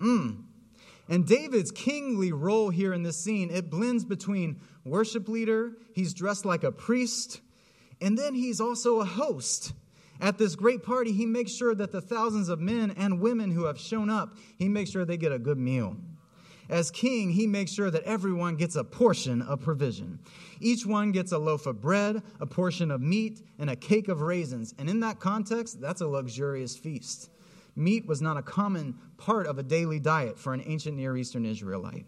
Mm. 0.00 0.44
And 1.08 1.26
David's 1.26 1.70
kingly 1.70 2.32
role 2.32 2.68
here 2.68 2.92
in 2.92 3.02
this 3.02 3.22
scene, 3.22 3.50
it 3.50 3.70
blends 3.70 4.04
between 4.04 4.60
worship 4.84 5.28
leader, 5.28 5.72
he's 5.94 6.12
dressed 6.12 6.44
like 6.44 6.64
a 6.64 6.72
priest, 6.72 7.40
and 8.00 8.18
then 8.18 8.34
he's 8.34 8.60
also 8.60 9.00
a 9.00 9.04
host. 9.04 9.72
At 10.20 10.36
this 10.36 10.56
great 10.56 10.82
party, 10.82 11.12
he 11.12 11.26
makes 11.26 11.52
sure 11.52 11.74
that 11.74 11.92
the 11.92 12.00
thousands 12.00 12.48
of 12.48 12.60
men 12.60 12.90
and 12.90 13.20
women 13.20 13.52
who 13.52 13.64
have 13.64 13.78
shown 13.78 14.10
up, 14.10 14.36
he 14.58 14.68
makes 14.68 14.90
sure 14.90 15.04
they 15.04 15.16
get 15.16 15.32
a 15.32 15.38
good 15.38 15.58
meal. 15.58 15.96
As 16.68 16.90
king, 16.90 17.30
he 17.30 17.46
makes 17.46 17.72
sure 17.72 17.90
that 17.90 18.02
everyone 18.02 18.56
gets 18.56 18.76
a 18.76 18.84
portion 18.84 19.40
of 19.40 19.60
provision. 19.60 20.18
Each 20.60 20.84
one 20.84 21.12
gets 21.12 21.32
a 21.32 21.38
loaf 21.38 21.66
of 21.66 21.80
bread, 21.80 22.22
a 22.40 22.46
portion 22.46 22.90
of 22.90 23.00
meat, 23.00 23.40
and 23.58 23.70
a 23.70 23.76
cake 23.76 24.08
of 24.08 24.20
raisins. 24.20 24.74
And 24.78 24.90
in 24.90 25.00
that 25.00 25.18
context, 25.18 25.80
that's 25.80 26.02
a 26.02 26.06
luxurious 26.06 26.76
feast. 26.76 27.30
Meat 27.74 28.06
was 28.06 28.20
not 28.20 28.36
a 28.36 28.42
common 28.42 28.98
part 29.16 29.46
of 29.46 29.58
a 29.58 29.62
daily 29.62 30.00
diet 30.00 30.38
for 30.38 30.52
an 30.52 30.62
ancient 30.66 30.96
Near 30.96 31.16
Eastern 31.16 31.46
Israelite. 31.46 32.06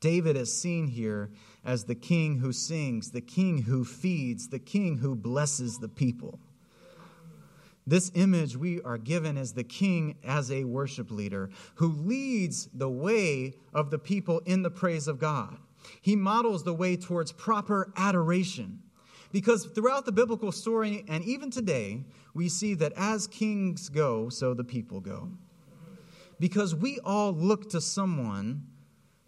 David 0.00 0.36
is 0.36 0.52
seen 0.52 0.88
here 0.88 1.30
as 1.64 1.84
the 1.84 1.94
king 1.94 2.38
who 2.38 2.52
sings, 2.52 3.10
the 3.10 3.20
king 3.20 3.62
who 3.62 3.84
feeds, 3.84 4.48
the 4.48 4.58
king 4.58 4.98
who 4.98 5.14
blesses 5.14 5.78
the 5.78 5.88
people. 5.88 6.40
This 7.86 8.10
image 8.14 8.56
we 8.56 8.80
are 8.82 8.96
given 8.96 9.36
as 9.36 9.52
the 9.52 9.64
king 9.64 10.16
as 10.24 10.50
a 10.50 10.64
worship 10.64 11.10
leader 11.10 11.50
who 11.74 11.88
leads 11.88 12.68
the 12.72 12.88
way 12.88 13.54
of 13.74 13.90
the 13.90 13.98
people 13.98 14.40
in 14.46 14.62
the 14.62 14.70
praise 14.70 15.06
of 15.06 15.18
God. 15.18 15.58
He 16.00 16.16
models 16.16 16.64
the 16.64 16.72
way 16.72 16.96
towards 16.96 17.32
proper 17.32 17.92
adoration. 17.96 18.80
Because 19.32 19.66
throughout 19.66 20.06
the 20.06 20.12
biblical 20.12 20.52
story 20.52 21.04
and 21.08 21.24
even 21.24 21.50
today, 21.50 22.04
we 22.32 22.48
see 22.48 22.74
that 22.74 22.92
as 22.96 23.26
kings 23.26 23.88
go, 23.88 24.28
so 24.28 24.54
the 24.54 24.64
people 24.64 25.00
go. 25.00 25.28
Because 26.38 26.74
we 26.74 27.00
all 27.04 27.32
look 27.32 27.68
to 27.70 27.80
someone 27.80 28.66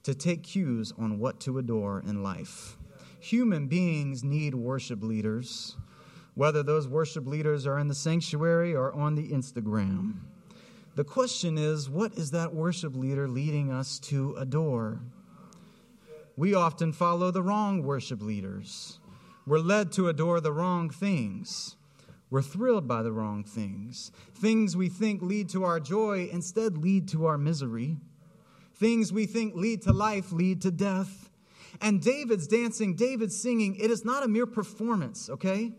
to 0.04 0.14
take 0.14 0.44
cues 0.44 0.92
on 0.96 1.18
what 1.18 1.40
to 1.40 1.58
adore 1.58 2.02
in 2.06 2.22
life. 2.22 2.78
Human 3.20 3.66
beings 3.66 4.22
need 4.22 4.54
worship 4.54 5.02
leaders 5.02 5.76
whether 6.37 6.62
those 6.62 6.87
worship 6.87 7.26
leaders 7.26 7.66
are 7.66 7.78
in 7.78 7.88
the 7.88 7.95
sanctuary 7.95 8.76
or 8.76 8.93
on 8.93 9.14
the 9.14 9.31
Instagram. 9.31 10.12
The 10.95 11.02
question 11.02 11.59
is 11.59 11.90
what 11.90 12.12
is 12.12 12.31
that 12.31 12.55
worship 12.55 12.95
leader 12.95 13.26
leading 13.26 13.73
us 13.73 13.99
to 14.00 14.37
adore? 14.37 15.00
We 16.37 16.55
often 16.55 16.93
follow 16.93 17.31
the 17.31 17.43
wrong 17.43 17.83
worship 17.83 18.21
leaders. 18.21 19.00
We're 19.47 19.59
led 19.59 19.93
to 19.93 20.09
adore 20.09 20.43
the 20.43 20.52
wrong 20.52 20.90
things. 20.90 21.76
We're 22.28 22.43
thrilled 22.43 22.87
by 22.87 23.02
the 23.02 23.12
wrong 23.12 23.43
things. 23.43 24.12
Things 24.35 24.76
we 24.76 24.90
think 24.90 25.23
lead 25.23 25.49
to 25.50 25.64
our 25.64 25.81
joy 25.81 26.28
instead 26.31 26.76
lead 26.76 27.09
to 27.09 27.25
our 27.25 27.38
misery. 27.38 27.97
Things 28.75 29.11
we 29.11 29.25
think 29.25 29.55
lead 29.55 29.83
to 29.83 29.93
life 29.93 30.33
lead 30.33 30.61
to 30.62 30.71
death. 30.71 31.31
And 31.81 32.02
David's 32.02 32.47
dancing, 32.47 32.95
David's 32.95 33.40
singing, 33.40 33.76
it 33.76 33.90
is 33.90 34.05
not 34.05 34.23
a 34.23 34.28
mere 34.28 34.47
performance, 34.47 35.31
okay? 35.31 35.73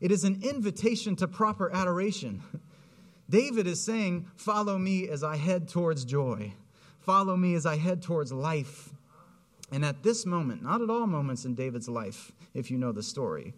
It 0.00 0.10
is 0.10 0.24
an 0.24 0.40
invitation 0.42 1.14
to 1.16 1.28
proper 1.28 1.70
adoration. 1.70 2.42
David 3.30 3.66
is 3.66 3.82
saying, 3.82 4.26
Follow 4.34 4.78
me 4.78 5.08
as 5.08 5.22
I 5.22 5.36
head 5.36 5.68
towards 5.68 6.04
joy. 6.04 6.54
Follow 7.00 7.36
me 7.36 7.54
as 7.54 7.66
I 7.66 7.76
head 7.76 8.02
towards 8.02 8.32
life. 8.32 8.90
And 9.70 9.84
at 9.84 10.02
this 10.02 10.26
moment, 10.26 10.62
not 10.62 10.80
at 10.80 10.90
all 10.90 11.06
moments 11.06 11.44
in 11.44 11.54
David's 11.54 11.88
life, 11.88 12.32
if 12.54 12.70
you 12.70 12.78
know 12.78 12.92
the 12.92 13.02
story, 13.02 13.54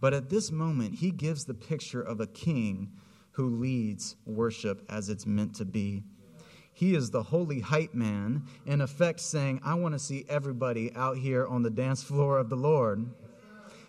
but 0.00 0.14
at 0.14 0.30
this 0.30 0.50
moment, 0.50 0.94
he 0.94 1.10
gives 1.10 1.44
the 1.44 1.54
picture 1.54 2.00
of 2.00 2.20
a 2.20 2.26
king 2.26 2.90
who 3.32 3.48
leads 3.48 4.16
worship 4.24 4.82
as 4.88 5.08
it's 5.08 5.26
meant 5.26 5.54
to 5.56 5.64
be. 5.64 6.02
He 6.72 6.94
is 6.94 7.10
the 7.10 7.22
holy 7.22 7.60
hype 7.60 7.92
man, 7.92 8.44
in 8.64 8.80
effect 8.80 9.20
saying, 9.20 9.60
I 9.62 9.74
want 9.74 9.94
to 9.94 9.98
see 9.98 10.24
everybody 10.28 10.94
out 10.94 11.18
here 11.18 11.46
on 11.46 11.62
the 11.62 11.70
dance 11.70 12.02
floor 12.02 12.38
of 12.38 12.48
the 12.48 12.56
Lord 12.56 13.10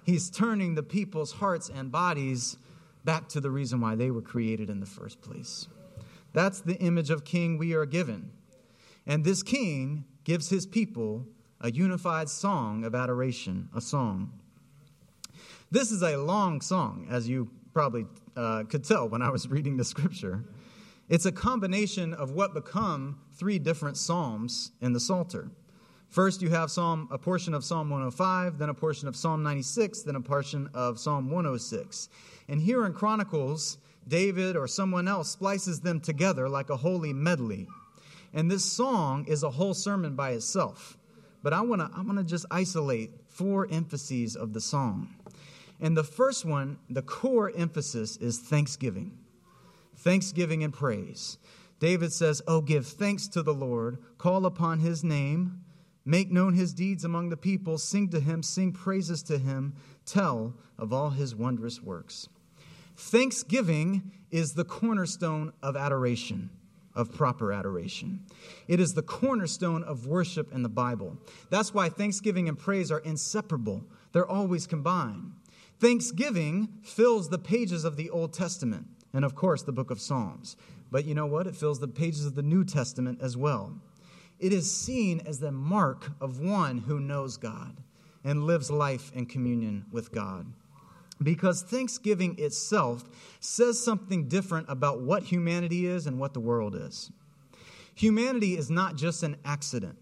he's 0.04 0.30
turning 0.30 0.76
the 0.76 0.84
people's 0.84 1.32
hearts 1.32 1.70
and 1.74 1.92
bodies 1.92 2.58
back 3.04 3.28
to 3.30 3.42
the 3.42 3.52
reason 3.52 3.82
why 3.82 3.96
they 3.96 4.12
were 4.12 4.22
created 4.22 4.70
in 4.70 4.80
the 4.80 4.86
first 4.86 5.22
place. 5.22 5.68
That's 6.34 6.62
the 6.62 6.78
image 6.78 7.10
of 7.10 7.26
king 7.26 7.58
we 7.58 7.74
are 7.74 7.86
given. 7.86 8.32
And 9.06 9.24
this 9.24 9.44
king 9.44 10.06
gives 10.24 10.50
his 10.50 10.66
people 10.66 11.26
a 11.60 11.72
unified 11.72 12.30
song 12.30 12.84
of 12.84 12.96
adoration, 12.96 13.70
a 13.76 13.82
song. 13.82 14.32
This 15.72 15.92
is 15.92 16.04
a 16.04 16.18
long 16.18 16.62
song, 16.62 17.08
as 17.10 17.28
you 17.28 17.50
probably 17.74 18.06
uh, 18.36 18.64
could 18.64 18.84
tell 18.84 19.08
when 19.08 19.22
I 19.22 19.30
was 19.30 19.48
reading 19.48 19.78
the 19.78 19.86
scripture. 19.86 20.44
It's 21.10 21.26
a 21.26 21.32
combination 21.32 22.14
of 22.14 22.32
what 22.32 22.54
become 22.54 23.20
three 23.34 23.60
different 23.60 23.98
psalms 23.98 24.72
in 24.82 24.94
the 24.94 25.00
Psalter. 25.00 25.52
First, 26.12 26.42
you 26.42 26.50
have 26.50 26.70
Psalm, 26.70 27.08
a 27.10 27.18
portion 27.18 27.54
of 27.54 27.64
Psalm 27.64 27.90
105, 27.90 28.58
then 28.58 28.68
a 28.68 28.74
portion 28.74 29.08
of 29.08 29.16
Psalm 29.16 29.44
96, 29.44 30.02
then 30.02 30.18
a 30.18 30.22
portion 30.22 30.70
of 30.74 31.00
Psalm 31.00 31.32
106. 31.32 32.10
And 32.50 32.62
here 32.62 32.86
in 32.86 32.92
Chronicles, 32.92 33.78
David 34.06 34.58
or 34.58 34.68
someone 34.68 35.08
else 35.08 35.30
splices 35.30 35.80
them 35.80 36.02
together 36.02 36.50
like 36.50 36.70
a 36.70 36.76
holy 36.76 37.14
medley. 37.14 37.66
And 38.34 38.52
this 38.52 38.66
song 38.66 39.24
is 39.26 39.44
a 39.44 39.52
whole 39.52 39.74
sermon 39.74 40.18
by 40.18 40.32
itself. 40.32 40.98
But 41.44 41.54
I 41.54 41.62
want 41.62 41.80
to 41.80 41.90
I 41.98 42.02
want 42.02 42.18
to 42.18 42.26
just 42.26 42.46
isolate 42.52 43.12
four 43.30 43.68
emphases 43.72 44.36
of 44.36 44.52
the 44.52 44.60
song. 44.60 45.16
And 45.80 45.96
the 45.96 46.04
first 46.04 46.44
one, 46.44 46.78
the 46.90 47.02
core 47.02 47.54
emphasis 47.56 48.18
is 48.18 48.38
thanksgiving. 48.38 49.18
Thanksgiving 49.96 50.62
and 50.62 50.74
praise. 50.74 51.38
David 51.80 52.12
says, 52.12 52.42
"Oh 52.50 52.60
give 52.60 52.86
thanks 52.86 53.30
to 53.30 53.42
the 53.42 53.54
Lord, 53.54 53.98
call 54.18 54.46
upon 54.46 54.80
his 54.80 55.06
name, 55.06 55.62
Make 56.06 56.32
known 56.32 56.56
his 56.56 56.74
deeds 56.74 57.06
among 57.06 57.30
the 57.30 57.38
people, 57.38 57.78
sing 57.78 58.10
to 58.10 58.20
him, 58.20 58.42
sing 58.42 58.72
praises 58.72 59.22
to 59.24 59.38
him, 59.38 59.74
tell 60.06 60.56
of 60.78 60.92
all 60.92 61.12
his 61.12 61.36
wondrous 61.36 61.82
works. 61.82 62.28
Thanksgiving 62.96 64.12
is 64.32 64.54
the 64.54 64.64
cornerstone 64.64 65.54
of 65.62 65.76
adoration, 65.76 66.50
of 66.96 67.14
proper 67.14 67.54
adoration. 67.54 68.26
It 68.68 68.80
is 68.80 68.94
the 68.94 69.04
cornerstone 69.04 69.84
of 69.84 70.08
worship 70.08 70.52
in 70.54 70.64
the 70.64 70.70
Bible. 70.70 71.18
That's 71.50 71.74
why 71.74 71.90
thanksgiving 71.90 72.50
and 72.50 72.58
praise 72.58 72.92
are 72.92 73.00
inseparable, 73.00 73.84
they're 74.12 74.30
always 74.30 74.66
combined. 74.68 75.34
Thanksgiving 75.80 76.70
fills 76.84 77.30
the 77.30 77.40
pages 77.40 77.86
of 77.86 77.96
the 77.96 78.10
Old 78.10 78.34
Testament 78.34 78.88
and, 79.14 79.26
of 79.26 79.36
course, 79.36 79.64
the 79.64 79.72
book 79.72 79.92
of 79.92 80.02
Psalms. 80.02 80.56
But 80.92 81.06
you 81.06 81.16
know 81.16 81.26
what? 81.26 81.48
It 81.48 81.56
fills 81.56 81.80
the 81.80 81.88
pages 81.88 82.26
of 82.26 82.36
the 82.36 82.44
New 82.44 82.64
Testament 82.64 83.20
as 83.22 83.38
well 83.38 83.82
it 84.42 84.52
is 84.52 84.76
seen 84.76 85.22
as 85.26 85.40
the 85.40 85.52
mark 85.52 86.12
of 86.20 86.40
one 86.40 86.80
who 86.80 87.00
knows 87.00 87.38
God 87.38 87.78
and 88.24 88.44
lives 88.46 88.72
life 88.72 89.12
in 89.14 89.28
communion 89.28 89.86
with 89.92 90.12
God. 90.12 90.52
Because 91.22 91.62
Thanksgiving 91.62 92.36
itself 92.40 93.04
says 93.40 93.80
something 93.80 94.28
different 94.28 94.66
about 94.68 95.02
what 95.02 95.24
humanity 95.24 95.86
is 95.86 96.08
and 96.08 96.20
what 96.20 96.34
the 96.34 96.40
world 96.40 96.76
is. 96.76 97.12
Humanity 97.94 98.58
is 98.58 98.72
not 98.72 98.96
just 98.96 99.22
an 99.22 99.38
accident. 99.46 99.96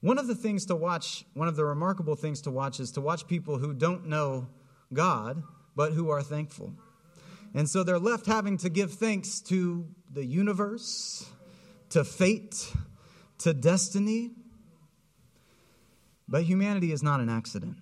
One 0.00 0.18
of 0.18 0.28
the 0.28 0.34
things 0.36 0.66
to 0.66 0.76
watch, 0.76 1.24
one 1.34 1.48
of 1.48 1.56
the 1.56 1.64
remarkable 1.64 2.14
things 2.14 2.40
to 2.42 2.52
watch, 2.52 2.78
is 2.78 2.92
to 2.92 3.00
watch 3.00 3.26
people 3.26 3.58
who 3.58 3.74
don't 3.74 4.06
know 4.06 4.46
God, 4.92 5.42
but 5.74 5.92
who 5.92 6.10
are 6.10 6.22
thankful. 6.22 6.72
And 7.54 7.68
so 7.68 7.82
they're 7.82 7.98
left 7.98 8.26
having 8.26 8.56
to 8.58 8.68
give 8.68 8.92
thanks 8.92 9.40
to 9.42 9.84
the 10.12 10.24
universe, 10.24 11.28
to 11.90 12.04
fate, 12.04 12.70
to 13.38 13.54
destiny. 13.54 14.30
But 16.28 16.44
humanity 16.44 16.92
is 16.92 17.02
not 17.02 17.20
an 17.20 17.28
accident. 17.28 17.76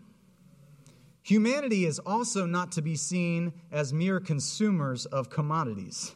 Humanity 1.22 1.86
is 1.86 1.98
also 2.00 2.44
not 2.44 2.72
to 2.72 2.82
be 2.82 2.96
seen 2.96 3.54
as 3.72 3.94
mere 3.94 4.20
consumers 4.20 5.06
of 5.06 5.30
commodities, 5.30 6.14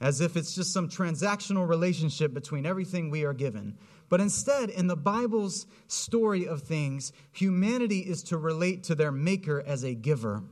as 0.00 0.20
if 0.20 0.36
it's 0.36 0.52
just 0.52 0.72
some 0.72 0.88
transactional 0.88 1.68
relationship 1.68 2.34
between 2.34 2.66
everything 2.66 3.08
we 3.08 3.24
are 3.24 3.32
given. 3.32 3.78
But 4.08 4.20
instead, 4.20 4.68
in 4.68 4.88
the 4.88 4.96
Bible's 4.96 5.66
story 5.86 6.44
of 6.44 6.62
things, 6.62 7.12
humanity 7.30 8.00
is 8.00 8.24
to 8.24 8.36
relate 8.36 8.82
to 8.84 8.96
their 8.96 9.12
Maker 9.12 9.62
as 9.64 9.84
a 9.84 9.94
giver 9.94 10.42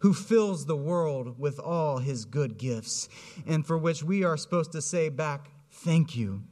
who 0.00 0.14
fills 0.14 0.64
the 0.64 0.76
world 0.76 1.38
with 1.38 1.58
all 1.58 1.98
his 1.98 2.24
good 2.24 2.56
gifts, 2.56 3.08
and 3.46 3.66
for 3.66 3.76
which 3.76 4.02
we 4.02 4.24
are 4.24 4.36
supposed 4.36 4.72
to 4.72 4.80
say 4.80 5.08
back, 5.08 5.50
Thank 5.70 6.16
you. 6.16 6.42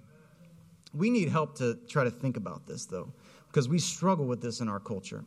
We 0.97 1.11
need 1.11 1.29
help 1.29 1.59
to 1.59 1.79
try 1.89 2.05
to 2.05 2.11
think 2.11 2.37
about 2.37 2.67
this, 2.67 2.87
though, 2.87 3.13
because 3.49 3.69
we 3.69 3.79
struggle 3.79 4.25
with 4.25 4.41
this 4.41 4.61
in 4.61 4.69
our 4.69 4.81
culture. 4.81 5.25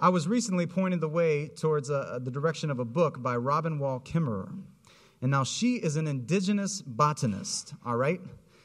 I 0.00 0.08
was 0.08 0.26
recently 0.26 0.66
pointed 0.66 1.00
the 1.00 1.08
way 1.08 1.48
towards 1.48 1.90
uh, 1.90 2.20
the 2.22 2.30
direction 2.30 2.70
of 2.70 2.78
a 2.78 2.84
book 2.84 3.20
by 3.22 3.36
Robin 3.36 3.78
Wall 3.78 4.00
Kimmerer. 4.00 4.56
And 5.20 5.30
now 5.30 5.44
she 5.44 5.74
is 5.74 5.96
an 5.96 6.06
indigenous 6.06 6.80
botanist, 6.80 7.74
all 7.84 7.96
right? 7.96 8.20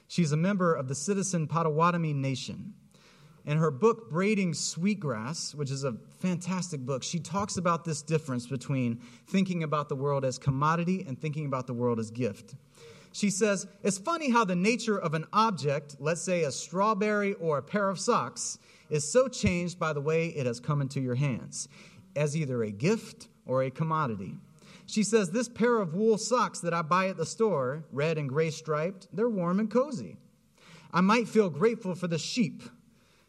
She's 0.07 0.31
a 0.31 0.37
member 0.37 0.73
of 0.73 0.87
the 0.87 0.95
Citizen 0.95 1.47
Potawatomi 1.47 2.13
Nation. 2.13 2.75
in 3.45 3.57
her 3.57 3.71
book, 3.71 4.09
Braiding 4.09 4.53
Sweetgrass, 4.53 5.53
which 5.53 5.71
is 5.71 5.83
a 5.83 5.97
fantastic 6.19 6.81
book, 6.81 7.03
she 7.03 7.19
talks 7.19 7.57
about 7.57 7.83
this 7.83 8.01
difference 8.01 8.47
between 8.47 9.01
thinking 9.27 9.63
about 9.63 9.89
the 9.89 9.95
world 9.95 10.23
as 10.23 10.37
commodity 10.37 11.03
and 11.07 11.19
thinking 11.19 11.45
about 11.45 11.67
the 11.67 11.73
world 11.73 11.99
as 11.99 12.11
gift. 12.11 12.55
She 13.13 13.29
says, 13.29 13.67
It's 13.83 13.99
funny 13.99 14.31
how 14.31 14.43
the 14.43 14.55
nature 14.55 14.97
of 14.97 15.13
an 15.13 15.25
object, 15.31 15.95
let's 15.99 16.21
say 16.21 16.43
a 16.43 16.51
strawberry 16.51 17.35
or 17.35 17.59
a 17.59 17.63
pair 17.63 17.87
of 17.87 17.99
socks, 17.99 18.57
is 18.89 19.09
so 19.09 19.27
changed 19.27 19.79
by 19.79 19.93
the 19.93 20.01
way 20.01 20.27
it 20.29 20.47
has 20.47 20.59
come 20.59 20.81
into 20.81 20.99
your 20.99 21.15
hands, 21.15 21.69
as 22.15 22.35
either 22.35 22.63
a 22.63 22.71
gift 22.71 23.27
or 23.45 23.63
a 23.63 23.69
commodity. 23.69 24.35
She 24.87 25.03
says, 25.03 25.29
This 25.29 25.47
pair 25.47 25.77
of 25.77 25.93
wool 25.93 26.17
socks 26.17 26.59
that 26.61 26.73
I 26.73 26.81
buy 26.81 27.07
at 27.07 27.17
the 27.17 27.25
store, 27.25 27.85
red 27.91 28.17
and 28.17 28.27
gray 28.27 28.49
striped, 28.49 29.07
they're 29.13 29.29
warm 29.29 29.59
and 29.59 29.69
cozy. 29.69 30.17
I 30.91 31.01
might 31.01 31.27
feel 31.27 31.51
grateful 31.51 31.93
for 31.93 32.07
the 32.07 32.17
sheep 32.17 32.63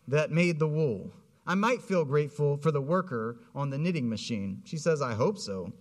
that 0.08 0.30
made 0.30 0.58
the 0.58 0.66
wool. 0.66 1.12
I 1.46 1.56
might 1.56 1.82
feel 1.82 2.06
grateful 2.06 2.56
for 2.56 2.70
the 2.70 2.80
worker 2.80 3.38
on 3.54 3.68
the 3.68 3.76
knitting 3.76 4.08
machine. 4.08 4.62
She 4.64 4.78
says, 4.78 5.02
I 5.02 5.12
hope 5.12 5.36
so. 5.36 5.74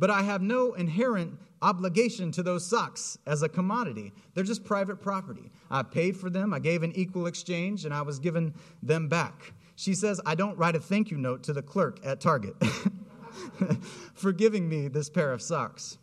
But 0.00 0.08
I 0.10 0.22
have 0.22 0.40
no 0.40 0.72
inherent 0.72 1.38
obligation 1.60 2.32
to 2.32 2.42
those 2.42 2.66
socks 2.66 3.18
as 3.26 3.42
a 3.42 3.50
commodity. 3.50 4.12
They're 4.34 4.42
just 4.42 4.64
private 4.64 5.02
property. 5.02 5.52
I 5.70 5.82
paid 5.82 6.16
for 6.16 6.30
them, 6.30 6.54
I 6.54 6.58
gave 6.58 6.82
an 6.82 6.92
equal 6.96 7.26
exchange, 7.26 7.84
and 7.84 7.92
I 7.92 8.00
was 8.00 8.18
given 8.18 8.54
them 8.82 9.08
back. 9.08 9.52
She 9.76 9.94
says, 9.94 10.18
I 10.24 10.34
don't 10.34 10.56
write 10.56 10.74
a 10.74 10.80
thank 10.80 11.10
you 11.10 11.18
note 11.18 11.42
to 11.44 11.52
the 11.52 11.60
clerk 11.60 12.00
at 12.02 12.18
Target 12.18 12.54
for 14.14 14.32
giving 14.32 14.68
me 14.70 14.88
this 14.88 15.10
pair 15.10 15.32
of 15.32 15.42
socks. 15.42 15.98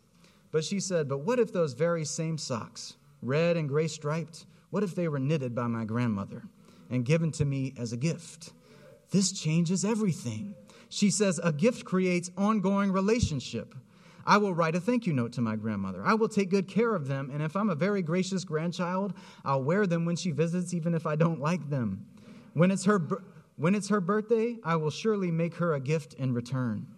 But 0.52 0.64
she 0.64 0.78
said, 0.78 1.08
But 1.08 1.18
what 1.18 1.40
if 1.40 1.52
those 1.52 1.74
very 1.74 2.04
same 2.04 2.38
socks, 2.38 2.94
red 3.20 3.56
and 3.56 3.68
gray 3.68 3.88
striped, 3.88 4.46
what 4.70 4.84
if 4.84 4.94
they 4.94 5.08
were 5.08 5.18
knitted 5.18 5.56
by 5.56 5.66
my 5.66 5.84
grandmother 5.84 6.44
and 6.88 7.04
given 7.04 7.32
to 7.32 7.44
me 7.44 7.74
as 7.76 7.92
a 7.92 7.96
gift? 7.96 8.52
This 9.10 9.32
changes 9.32 9.84
everything. 9.84 10.54
She 10.88 11.10
says, 11.10 11.40
A 11.42 11.52
gift 11.52 11.84
creates 11.84 12.30
ongoing 12.36 12.92
relationship. 12.92 13.74
I 14.28 14.36
will 14.36 14.52
write 14.52 14.74
a 14.74 14.80
thank 14.80 15.06
you 15.06 15.14
note 15.14 15.32
to 15.32 15.40
my 15.40 15.56
grandmother. 15.56 16.02
I 16.04 16.12
will 16.12 16.28
take 16.28 16.50
good 16.50 16.68
care 16.68 16.94
of 16.94 17.08
them, 17.08 17.30
and 17.32 17.42
if 17.42 17.56
I'm 17.56 17.70
a 17.70 17.74
very 17.74 18.02
gracious 18.02 18.44
grandchild, 18.44 19.14
I'll 19.42 19.62
wear 19.62 19.86
them 19.86 20.04
when 20.04 20.16
she 20.16 20.32
visits, 20.32 20.74
even 20.74 20.94
if 20.94 21.06
I 21.06 21.16
don't 21.16 21.40
like 21.40 21.70
them. 21.70 22.04
When 22.52 22.70
it's 22.70 22.84
her, 22.84 23.00
when 23.56 23.74
it's 23.74 23.88
her 23.88 24.02
birthday, 24.02 24.58
I 24.62 24.76
will 24.76 24.90
surely 24.90 25.30
make 25.30 25.54
her 25.54 25.72
a 25.72 25.80
gift 25.80 26.12
in 26.12 26.34
return. 26.34 26.88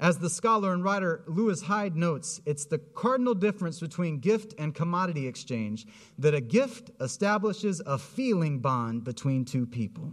As 0.00 0.18
the 0.18 0.28
scholar 0.28 0.74
and 0.74 0.82
writer 0.82 1.22
Lewis 1.28 1.62
Hyde 1.62 1.94
notes, 1.94 2.40
it's 2.46 2.64
the 2.66 2.78
cardinal 2.78 3.34
difference 3.34 3.78
between 3.78 4.18
gift 4.18 4.52
and 4.58 4.74
commodity 4.74 5.28
exchange 5.28 5.86
that 6.18 6.34
a 6.34 6.40
gift 6.40 6.90
establishes 7.00 7.80
a 7.86 7.96
feeling 7.96 8.58
bond 8.58 9.04
between 9.04 9.44
two 9.44 9.66
people. 9.66 10.12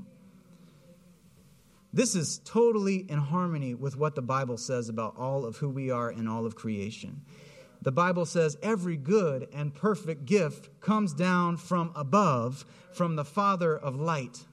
This 1.93 2.15
is 2.15 2.39
totally 2.39 3.05
in 3.07 3.19
harmony 3.19 3.75
with 3.75 3.95
what 3.95 4.15
the 4.15 4.21
Bible 4.23 4.57
says 4.57 4.89
about 4.89 5.15
all 5.15 5.45
of 5.45 5.57
who 5.57 5.69
we 5.69 5.91
are 5.91 6.09
and 6.09 6.27
all 6.27 6.47
of 6.47 6.55
creation. 6.55 7.21
The 7.83 7.91
Bible 7.91 8.25
says 8.25 8.57
every 8.63 8.97
good 8.97 9.47
and 9.53 9.75
perfect 9.75 10.25
gift 10.25 10.69
comes 10.81 11.13
down 11.13 11.57
from 11.57 11.91
above, 11.95 12.65
from 12.93 13.15
the 13.15 13.25
Father 13.25 13.77
of 13.77 13.95
light. 13.95 14.43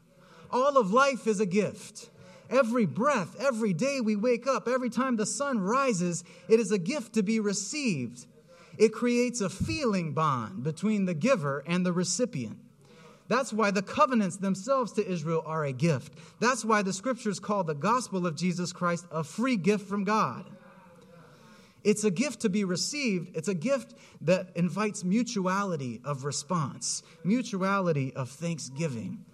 All 0.50 0.76
of 0.76 0.92
life 0.92 1.26
is 1.26 1.40
a 1.40 1.46
gift. 1.46 2.10
Every 2.50 2.84
breath, 2.84 3.36
every 3.40 3.72
day 3.72 4.00
we 4.02 4.16
wake 4.16 4.46
up, 4.46 4.68
every 4.68 4.90
time 4.90 5.16
the 5.16 5.24
sun 5.24 5.60
rises, 5.60 6.24
it 6.48 6.60
is 6.60 6.72
a 6.72 6.78
gift 6.78 7.14
to 7.14 7.22
be 7.22 7.40
received. 7.40 8.26
It 8.76 8.92
creates 8.92 9.40
a 9.40 9.48
feeling 9.48 10.12
bond 10.12 10.62
between 10.62 11.06
the 11.06 11.14
giver 11.14 11.62
and 11.66 11.86
the 11.86 11.92
recipient. 11.92 12.58
That's 13.30 13.52
why 13.52 13.70
the 13.70 13.80
covenants 13.80 14.38
themselves 14.38 14.90
to 14.94 15.08
Israel 15.08 15.44
are 15.46 15.64
a 15.64 15.72
gift. 15.72 16.12
That's 16.40 16.64
why 16.64 16.82
the 16.82 16.92
scriptures 16.92 17.38
call 17.38 17.62
the 17.62 17.76
gospel 17.76 18.26
of 18.26 18.34
Jesus 18.34 18.72
Christ 18.72 19.06
a 19.12 19.22
free 19.22 19.56
gift 19.56 19.88
from 19.88 20.02
God. 20.02 20.46
It's 21.84 22.02
a 22.02 22.10
gift 22.10 22.40
to 22.40 22.48
be 22.48 22.64
received. 22.64 23.36
It's 23.36 23.46
a 23.46 23.54
gift 23.54 23.94
that 24.22 24.48
invites 24.56 25.04
mutuality 25.04 26.00
of 26.04 26.24
response, 26.24 27.04
mutuality 27.22 28.12
of 28.16 28.30
thanksgiving. 28.30 29.24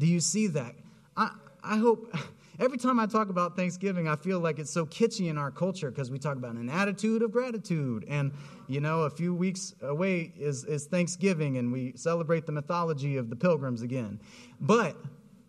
Do 0.00 0.06
you 0.06 0.18
see 0.18 0.48
that? 0.48 0.74
I, 1.16 1.30
I 1.62 1.76
hope 1.76 2.12
every 2.58 2.78
time 2.78 2.98
I 2.98 3.06
talk 3.06 3.28
about 3.28 3.56
Thanksgiving, 3.56 4.08
I 4.08 4.16
feel 4.16 4.40
like 4.40 4.58
it's 4.58 4.70
so 4.70 4.86
kitschy 4.86 5.28
in 5.28 5.38
our 5.38 5.50
culture 5.50 5.90
because 5.90 6.10
we 6.10 6.18
talk 6.18 6.36
about 6.36 6.54
an 6.56 6.68
attitude 6.68 7.22
of 7.22 7.32
gratitude. 7.32 8.04
And, 8.08 8.32
you 8.68 8.80
know, 8.80 9.02
a 9.02 9.10
few 9.10 9.34
weeks 9.34 9.74
away 9.82 10.32
is, 10.36 10.64
is 10.64 10.86
Thanksgiving, 10.86 11.56
and 11.58 11.72
we 11.72 11.92
celebrate 11.96 12.46
the 12.46 12.52
mythology 12.52 13.16
of 13.16 13.30
the 13.30 13.36
pilgrims 13.36 13.82
again. 13.82 14.20
But 14.60 14.96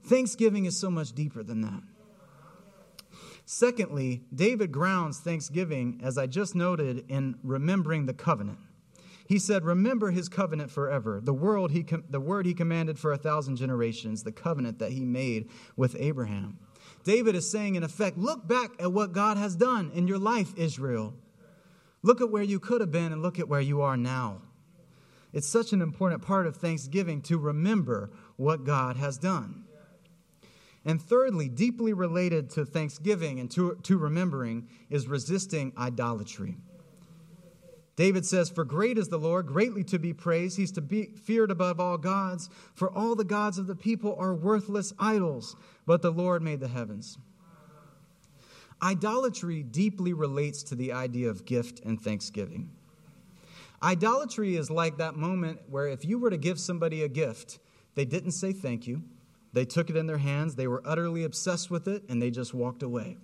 Thanksgiving 0.03 0.65
is 0.65 0.77
so 0.77 0.89
much 0.89 1.13
deeper 1.13 1.43
than 1.43 1.61
that. 1.61 1.81
Secondly, 3.45 4.23
David 4.33 4.71
grounds 4.71 5.19
thanksgiving, 5.19 6.01
as 6.03 6.17
I 6.17 6.25
just 6.25 6.55
noted, 6.55 7.05
in 7.09 7.35
remembering 7.43 8.07
the 8.07 8.13
covenant. 8.13 8.57
He 9.27 9.39
said, 9.39 9.63
Remember 9.63 10.11
his 10.11 10.29
covenant 10.29 10.71
forever, 10.71 11.19
the, 11.21 11.33
world 11.33 11.71
he 11.71 11.83
com- 11.83 12.03
the 12.09 12.19
word 12.19 12.45
he 12.45 12.53
commanded 12.53 12.97
for 12.97 13.11
a 13.11 13.17
thousand 13.17 13.55
generations, 13.55 14.23
the 14.23 14.31
covenant 14.31 14.79
that 14.79 14.91
he 14.91 15.05
made 15.05 15.49
with 15.75 15.95
Abraham. 15.99 16.57
David 17.05 17.35
is 17.35 17.49
saying, 17.49 17.75
in 17.75 17.83
effect, 17.83 18.17
look 18.17 18.47
back 18.47 18.71
at 18.79 18.91
what 18.91 19.13
God 19.13 19.37
has 19.37 19.55
done 19.55 19.91
in 19.93 20.07
your 20.07 20.17
life, 20.17 20.53
Israel. 20.57 21.13
Look 22.01 22.19
at 22.19 22.31
where 22.31 22.43
you 22.43 22.59
could 22.59 22.81
have 22.81 22.91
been 22.91 23.13
and 23.13 23.21
look 23.21 23.39
at 23.39 23.47
where 23.47 23.61
you 23.61 23.81
are 23.81 23.95
now. 23.95 24.41
It's 25.31 25.47
such 25.47 25.71
an 25.71 25.81
important 25.81 26.23
part 26.23 26.47
of 26.47 26.57
Thanksgiving 26.57 27.21
to 27.23 27.37
remember 27.37 28.09
what 28.37 28.63
God 28.63 28.97
has 28.97 29.19
done. 29.19 29.65
And 30.83 31.01
thirdly, 31.01 31.47
deeply 31.47 31.93
related 31.93 32.49
to 32.51 32.65
Thanksgiving 32.65 33.39
and 33.39 33.51
to, 33.51 33.77
to 33.83 33.97
remembering 33.97 34.67
is 34.89 35.07
resisting 35.07 35.73
idolatry. 35.77 36.57
David 37.95 38.25
says, 38.25 38.49
For 38.49 38.65
great 38.65 38.97
is 38.97 39.08
the 39.08 39.17
Lord, 39.17 39.47
greatly 39.47 39.84
to 39.86 39.97
be 39.97 40.13
praised. 40.13 40.58
He's 40.58 40.71
to 40.73 40.81
be 40.81 41.05
feared 41.23 41.51
above 41.51 41.79
all 41.79 41.97
gods. 41.97 42.49
For 42.73 42.91
all 42.91 43.15
the 43.15 43.23
gods 43.23 43.58
of 43.58 43.67
the 43.67 43.75
people 43.75 44.15
are 44.19 44.34
worthless 44.34 44.93
idols, 44.99 45.55
but 45.86 46.01
the 46.01 46.12
Lord 46.12 46.41
made 46.41 46.60
the 46.60 46.67
heavens. 46.67 47.17
Idolatry 48.81 49.63
deeply 49.63 50.13
relates 50.13 50.62
to 50.63 50.75
the 50.75 50.91
idea 50.91 51.29
of 51.29 51.45
gift 51.45 51.79
and 51.86 51.99
thanksgiving. 51.99 52.69
Idolatry 53.81 54.58
is 54.58 54.69
like 54.69 54.97
that 54.97 55.15
moment 55.15 55.60
where 55.69 55.88
if 55.88 56.03
you 56.03 56.19
were 56.19 56.29
to 56.29 56.38
give 56.38 56.60
somebody 56.60 57.03
a 57.03 57.08
gift, 57.08 57.60
they 57.93 58.03
didn't 58.03 58.31
say 58.31 58.51
thank 58.51 58.88
you, 58.88 59.03
they 59.53 59.63
took 59.63 59.89
it 59.89 59.95
in 59.95 60.05
their 60.05 60.17
hands, 60.17 60.55
they 60.55 60.67
were 60.67 60.81
utterly 60.86 61.23
obsessed 61.23 61.71
with 61.71 61.88
it, 61.88 62.03
and 62.10 62.21
they 62.21 62.29
just 62.29 62.53
walked 62.53 62.84
away. 62.84 63.17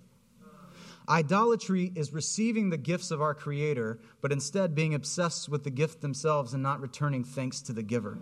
Idolatry 1.08 1.92
is 1.94 2.12
receiving 2.12 2.70
the 2.70 2.76
gifts 2.76 3.10
of 3.10 3.20
our 3.20 3.34
Creator, 3.34 3.98
but 4.20 4.32
instead 4.32 4.74
being 4.74 4.94
obsessed 4.94 5.48
with 5.48 5.64
the 5.64 5.70
gift 5.70 6.00
themselves 6.00 6.54
and 6.54 6.62
not 6.62 6.80
returning 6.80 7.24
thanks 7.24 7.60
to 7.62 7.72
the 7.72 7.82
giver. 7.82 8.18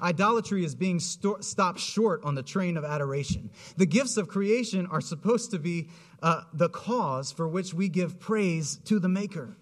Idolatry 0.00 0.64
is 0.64 0.74
being 0.74 1.00
sto- 1.00 1.40
stopped 1.40 1.78
short 1.78 2.22
on 2.24 2.34
the 2.34 2.42
train 2.42 2.76
of 2.76 2.84
adoration. 2.84 3.50
The 3.76 3.86
gifts 3.86 4.16
of 4.16 4.28
creation 4.28 4.86
are 4.86 5.00
supposed 5.00 5.50
to 5.52 5.58
be 5.58 5.88
uh, 6.22 6.42
the 6.52 6.68
cause 6.68 7.32
for 7.32 7.48
which 7.48 7.74
we 7.74 7.88
give 7.88 8.18
praise 8.18 8.78
to 8.84 8.98
the 8.98 9.08
Maker. 9.08 9.56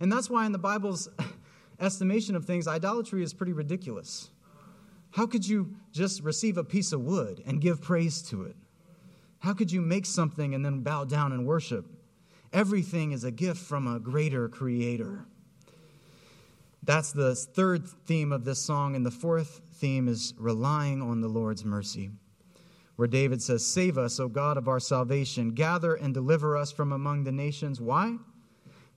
And 0.00 0.12
that's 0.12 0.30
why, 0.30 0.46
in 0.46 0.52
the 0.52 0.58
Bible's 0.58 1.08
estimation 1.80 2.36
of 2.36 2.44
things, 2.44 2.68
idolatry 2.68 3.22
is 3.22 3.34
pretty 3.34 3.52
ridiculous. 3.52 4.30
How 5.10 5.26
could 5.26 5.46
you 5.48 5.74
just 5.92 6.22
receive 6.22 6.58
a 6.58 6.64
piece 6.64 6.92
of 6.92 7.00
wood 7.00 7.42
and 7.46 7.60
give 7.60 7.80
praise 7.80 8.22
to 8.22 8.42
it? 8.42 8.56
How 9.40 9.54
could 9.54 9.70
you 9.70 9.80
make 9.80 10.06
something 10.06 10.54
and 10.54 10.64
then 10.64 10.80
bow 10.80 11.04
down 11.04 11.32
and 11.32 11.46
worship? 11.46 11.86
Everything 12.52 13.12
is 13.12 13.24
a 13.24 13.30
gift 13.30 13.60
from 13.60 13.86
a 13.86 14.00
greater 14.00 14.48
creator. 14.48 15.26
That's 16.82 17.12
the 17.12 17.34
third 17.34 17.86
theme 18.06 18.32
of 18.32 18.44
this 18.44 18.60
song. 18.64 18.94
And 18.94 19.04
the 19.04 19.10
fourth 19.10 19.60
theme 19.74 20.08
is 20.08 20.32
relying 20.38 21.02
on 21.02 21.20
the 21.20 21.28
Lord's 21.28 21.64
mercy, 21.64 22.10
where 22.94 23.08
David 23.08 23.42
says, 23.42 23.66
Save 23.66 23.98
us, 23.98 24.20
O 24.20 24.28
God 24.28 24.56
of 24.56 24.68
our 24.68 24.80
salvation. 24.80 25.50
Gather 25.50 25.94
and 25.94 26.14
deliver 26.14 26.56
us 26.56 26.72
from 26.72 26.92
among 26.92 27.24
the 27.24 27.32
nations. 27.32 27.80
Why? 27.80 28.16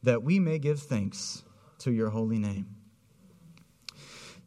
That 0.03 0.23
we 0.23 0.39
may 0.39 0.59
give 0.59 0.79
thanks 0.79 1.43
to 1.79 1.91
your 1.91 2.11
holy 2.11 2.37
name. 2.37 2.78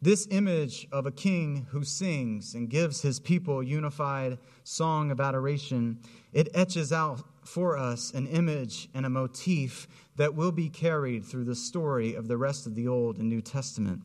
This 0.03 0.27
image 0.33 0.88
of 0.91 1.07
a 1.07 1.12
king 1.12 1.69
who 1.71 1.85
sings 1.85 2.57
and 2.57 2.69
gives 2.69 3.03
his 3.03 3.21
people 3.21 3.61
a 3.61 3.65
unified 3.65 4.38
song 4.65 5.12
of 5.12 5.21
adoration, 5.21 6.01
it 6.33 6.49
etches 6.55 6.93
out 6.93 7.23
for 7.45 7.79
us 7.79 8.11
an 8.12 8.27
image 8.27 8.88
and 8.95 9.07
a 9.07 9.11
motif 9.11 9.87
that 10.17 10.35
will 10.35 10.51
be 10.51 10.69
carried 10.69 11.25
through 11.25 11.45
the 11.45 11.55
story 11.55 12.17
of 12.17 12.27
the 12.27 12.37
rest 12.37 12.67
of 12.67 12.75
the 12.75 12.88
Old 12.88 13.19
and 13.19 13.29
New 13.29 13.41
Testament. 13.41 14.03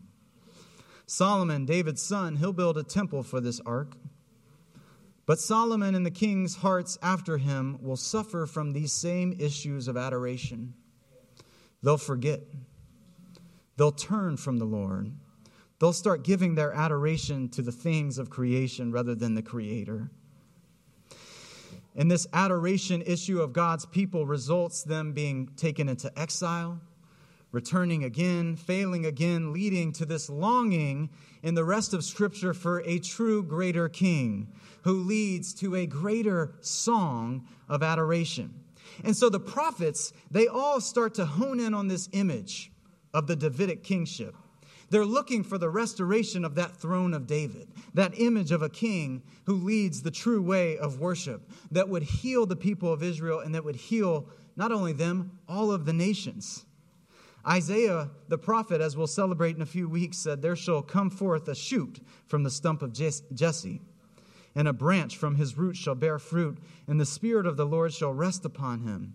Solomon, 1.07 1.65
David's 1.65 2.03
son, 2.03 2.35
he'll 2.35 2.53
build 2.53 2.77
a 2.77 2.83
temple 2.83 3.23
for 3.23 3.41
this 3.41 3.59
ark. 3.65 3.95
But 5.25 5.39
Solomon 5.39 5.95
and 5.95 6.05
the 6.05 6.11
king's 6.11 6.57
hearts 6.57 6.99
after 7.01 7.39
him 7.39 7.79
will 7.81 7.97
suffer 7.97 8.45
from 8.45 8.71
these 8.71 8.93
same 8.93 9.35
issues 9.39 9.87
of 9.87 9.97
adoration. 9.97 10.75
They'll 11.81 11.97
forget. 11.97 12.41
They'll 13.77 13.91
turn 13.91 14.37
from 14.37 14.57
the 14.57 14.65
Lord. 14.65 15.11
They'll 15.79 15.93
start 15.93 16.23
giving 16.23 16.55
their 16.55 16.73
adoration 16.73 17.49
to 17.49 17.61
the 17.61 17.71
things 17.71 18.17
of 18.17 18.29
creation 18.29 18.91
rather 18.91 19.13
than 19.13 19.35
the 19.35 19.43
Creator. 19.43 20.09
And 21.95 22.09
this 22.11 22.27
adoration 22.33 23.01
issue 23.03 23.41
of 23.41 23.53
God's 23.53 23.85
people 23.85 24.25
results 24.25 24.83
them 24.83 25.13
being 25.13 25.49
taken 25.55 25.89
into 25.89 26.11
exile, 26.17 26.79
returning 27.51 28.03
again, 28.03 28.55
failing 28.55 29.05
again, 29.05 29.53
leading 29.53 29.91
to 29.93 30.05
this 30.05 30.29
longing 30.29 31.09
in 31.41 31.55
the 31.55 31.63
rest 31.63 31.93
of 31.93 32.03
Scripture 32.03 32.53
for 32.53 32.79
a 32.81 32.99
true 32.99 33.43
greater 33.43 33.89
king 33.89 34.47
who 34.83 35.03
leads 35.03 35.53
to 35.55 35.75
a 35.75 35.85
greater 35.85 36.53
song 36.61 37.47
of 37.67 37.83
adoration. 37.83 38.53
And 39.03 39.15
so 39.15 39.29
the 39.29 39.39
prophets, 39.39 40.13
they 40.31 40.47
all 40.47 40.81
start 40.81 41.15
to 41.15 41.25
hone 41.25 41.59
in 41.59 41.73
on 41.73 41.87
this 41.87 42.09
image 42.13 42.71
of 43.13 43.27
the 43.27 43.35
Davidic 43.35 43.83
kingship. 43.83 44.35
They're 44.89 45.05
looking 45.05 45.43
for 45.43 45.57
the 45.57 45.69
restoration 45.69 46.45
of 46.45 46.55
that 46.55 46.77
throne 46.77 47.13
of 47.13 47.27
David, 47.27 47.67
that 47.93 48.19
image 48.19 48.51
of 48.51 48.61
a 48.61 48.69
king 48.69 49.21
who 49.45 49.55
leads 49.55 50.01
the 50.01 50.11
true 50.11 50.41
way 50.41 50.77
of 50.77 50.99
worship, 50.99 51.49
that 51.71 51.89
would 51.89 52.03
heal 52.03 52.45
the 52.45 52.55
people 52.55 52.91
of 52.93 53.03
Israel 53.03 53.39
and 53.39 53.53
that 53.53 53.65
would 53.65 53.75
heal 53.75 54.29
not 54.55 54.71
only 54.71 54.93
them, 54.93 55.39
all 55.47 55.71
of 55.71 55.85
the 55.85 55.93
nations. 55.93 56.65
Isaiah 57.45 58.09
the 58.27 58.37
prophet, 58.37 58.81
as 58.81 58.97
we'll 58.97 59.07
celebrate 59.07 59.55
in 59.55 59.61
a 59.61 59.65
few 59.65 59.87
weeks, 59.87 60.17
said, 60.17 60.41
There 60.41 60.55
shall 60.55 60.81
come 60.81 61.09
forth 61.09 61.47
a 61.47 61.55
shoot 61.55 61.99
from 62.25 62.43
the 62.43 62.49
stump 62.49 62.81
of 62.81 62.93
Jesse, 62.93 63.81
and 64.55 64.67
a 64.67 64.73
branch 64.73 65.15
from 65.15 65.35
his 65.35 65.57
root 65.57 65.77
shall 65.77 65.95
bear 65.95 66.19
fruit, 66.19 66.57
and 66.87 66.99
the 66.99 67.05
Spirit 67.05 67.45
of 67.45 67.55
the 67.55 67.65
Lord 67.65 67.93
shall 67.93 68.13
rest 68.13 68.43
upon 68.43 68.81
him. 68.81 69.13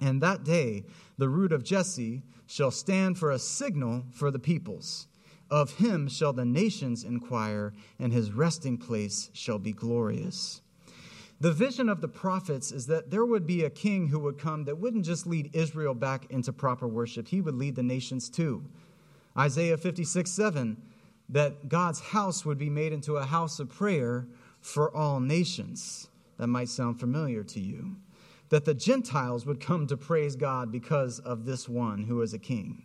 And 0.00 0.20
that 0.22 0.44
day 0.44 0.84
the 1.16 1.28
root 1.28 1.52
of 1.52 1.64
Jesse 1.64 2.22
shall 2.46 2.70
stand 2.70 3.18
for 3.18 3.30
a 3.30 3.38
signal 3.38 4.04
for 4.12 4.30
the 4.30 4.38
peoples. 4.38 5.06
Of 5.50 5.74
him 5.74 6.08
shall 6.08 6.32
the 6.32 6.44
nations 6.44 7.04
inquire, 7.04 7.72
and 7.98 8.12
his 8.12 8.32
resting 8.32 8.76
place 8.76 9.30
shall 9.32 9.58
be 9.58 9.72
glorious. 9.72 10.60
The 11.40 11.52
vision 11.52 11.88
of 11.88 12.00
the 12.00 12.08
prophets 12.08 12.72
is 12.72 12.86
that 12.86 13.10
there 13.10 13.24
would 13.24 13.46
be 13.46 13.64
a 13.64 13.70
king 13.70 14.08
who 14.08 14.18
would 14.20 14.38
come 14.38 14.64
that 14.64 14.78
wouldn't 14.78 15.04
just 15.04 15.26
lead 15.26 15.50
Israel 15.54 15.94
back 15.94 16.30
into 16.30 16.52
proper 16.52 16.88
worship, 16.88 17.28
he 17.28 17.40
would 17.40 17.54
lead 17.54 17.76
the 17.76 17.82
nations 17.82 18.28
too. 18.28 18.64
Isaiah 19.36 19.76
56 19.76 20.30
7, 20.30 20.76
that 21.28 21.68
God's 21.68 22.00
house 22.00 22.44
would 22.44 22.58
be 22.58 22.70
made 22.70 22.92
into 22.92 23.16
a 23.16 23.24
house 23.24 23.60
of 23.60 23.68
prayer 23.68 24.26
for 24.60 24.94
all 24.94 25.20
nations. 25.20 26.08
That 26.38 26.48
might 26.48 26.68
sound 26.68 26.98
familiar 26.98 27.44
to 27.44 27.60
you. 27.60 27.96
That 28.50 28.64
the 28.64 28.74
Gentiles 28.74 29.44
would 29.44 29.60
come 29.60 29.86
to 29.88 29.96
praise 29.96 30.36
God 30.36 30.72
because 30.72 31.18
of 31.18 31.44
this 31.44 31.68
one 31.68 32.04
who 32.04 32.22
is 32.22 32.32
a 32.32 32.38
king. 32.38 32.84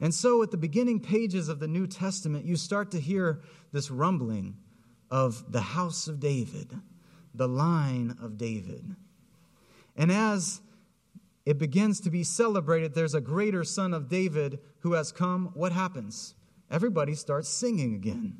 And 0.00 0.14
so, 0.14 0.42
at 0.42 0.50
the 0.50 0.56
beginning 0.56 1.00
pages 1.00 1.48
of 1.48 1.60
the 1.60 1.68
New 1.68 1.86
Testament, 1.86 2.44
you 2.44 2.56
start 2.56 2.90
to 2.92 3.00
hear 3.00 3.42
this 3.72 3.90
rumbling 3.90 4.56
of 5.10 5.52
the 5.52 5.60
house 5.60 6.08
of 6.08 6.18
David 6.18 6.80
the 7.34 7.48
line 7.48 8.16
of 8.20 8.36
David. 8.36 8.96
And 9.96 10.12
as 10.12 10.60
it 11.44 11.58
begins 11.58 12.00
to 12.00 12.10
be 12.10 12.24
celebrated, 12.24 12.94
there's 12.94 13.14
a 13.14 13.20
greater 13.20 13.64
son 13.64 13.94
of 13.94 14.08
David 14.08 14.58
who 14.80 14.92
has 14.92 15.12
come. 15.12 15.50
What 15.54 15.72
happens? 15.72 16.34
Everybody 16.70 17.14
starts 17.14 17.48
singing 17.48 17.94
again. 17.94 18.38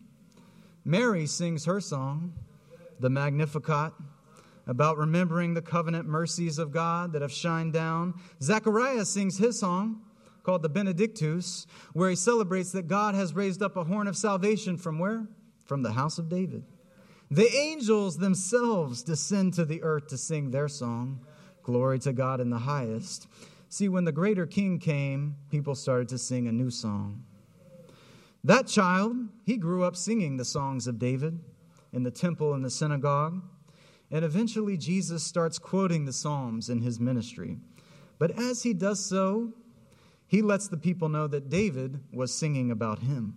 Mary 0.85 1.27
sings 1.27 1.65
her 1.65 1.81
song, 1.81 2.33
the 2.99 3.11
Magnificat, 3.11 3.93
about 4.67 4.99
remembering 4.99 5.55
the 5.55 5.63
covenant 5.63 6.09
mercies 6.09 6.59
of 6.59 6.73
God 6.73 7.13
that 7.13 7.23
have 7.23 7.33
shined 7.33 7.73
down. 7.73 8.15
Zechariah 8.41 9.05
sings 9.05 9.39
his 9.39 9.59
song 9.59 10.03
called 10.43 10.63
the 10.63 10.69
Benedictus, 10.69 11.67
where 11.93 12.11
he 12.11 12.17
celebrates 12.17 12.73
that 12.73 12.89
God 12.89 13.15
has 13.15 13.35
raised 13.35 13.63
up 13.63 13.77
a 13.77 13.85
horn 13.85 14.07
of 14.07 14.17
salvation 14.17 14.77
from 14.77 14.99
where? 14.99 15.27
From 15.65 15.83
the 15.83 15.93
house 15.93 16.19
of 16.19 16.29
David. 16.29 16.65
The 17.31 17.51
angels 17.57 18.19
themselves 18.19 19.03
descend 19.03 19.55
to 19.55 19.65
the 19.65 19.83
earth 19.83 20.09
to 20.09 20.19
sing 20.19 20.51
their 20.51 20.69
song, 20.69 21.25
Glory 21.63 22.01
to 22.01 22.13
God 22.13 22.41
in 22.41 22.51
the 22.51 22.59
highest. 22.59 23.29
See, 23.69 23.89
when 23.89 24.05
the 24.05 24.13
greater 24.13 24.47
king 24.47 24.79
came, 24.79 25.37
people 25.49 25.75
started 25.75 26.09
to 26.09 26.19
sing 26.19 26.49
a 26.49 26.53
new 26.53 26.71
song. 26.71 27.25
That 28.45 28.67
child, 28.67 29.17
he 29.45 29.57
grew 29.57 29.85
up 29.85 29.95
singing 29.95 30.37
the 30.37 30.45
songs 30.45 30.89
of 30.89 30.99
David 30.99 31.39
in 31.93 32.03
the 32.03 32.11
temple 32.11 32.53
and 32.55 32.65
the 32.65 32.71
synagogue. 32.71 33.43
And 34.13 34.25
eventually, 34.25 34.77
Jesus 34.77 35.25
starts 35.25 35.59
quoting 35.59 36.05
the 36.05 36.13
Psalms 36.13 36.69
in 36.69 36.83
his 36.83 37.01
ministry. 37.01 37.57
But 38.19 38.39
as 38.39 38.63
he 38.63 38.75
does 38.75 39.05
so, 39.05 39.55
he 40.27 40.43
lets 40.43 40.69
the 40.69 40.77
people 40.77 41.09
know 41.09 41.27
that 41.27 41.49
David 41.49 41.99
was 42.13 42.33
singing 42.33 42.71
about 42.71 43.01
him. 43.01 43.35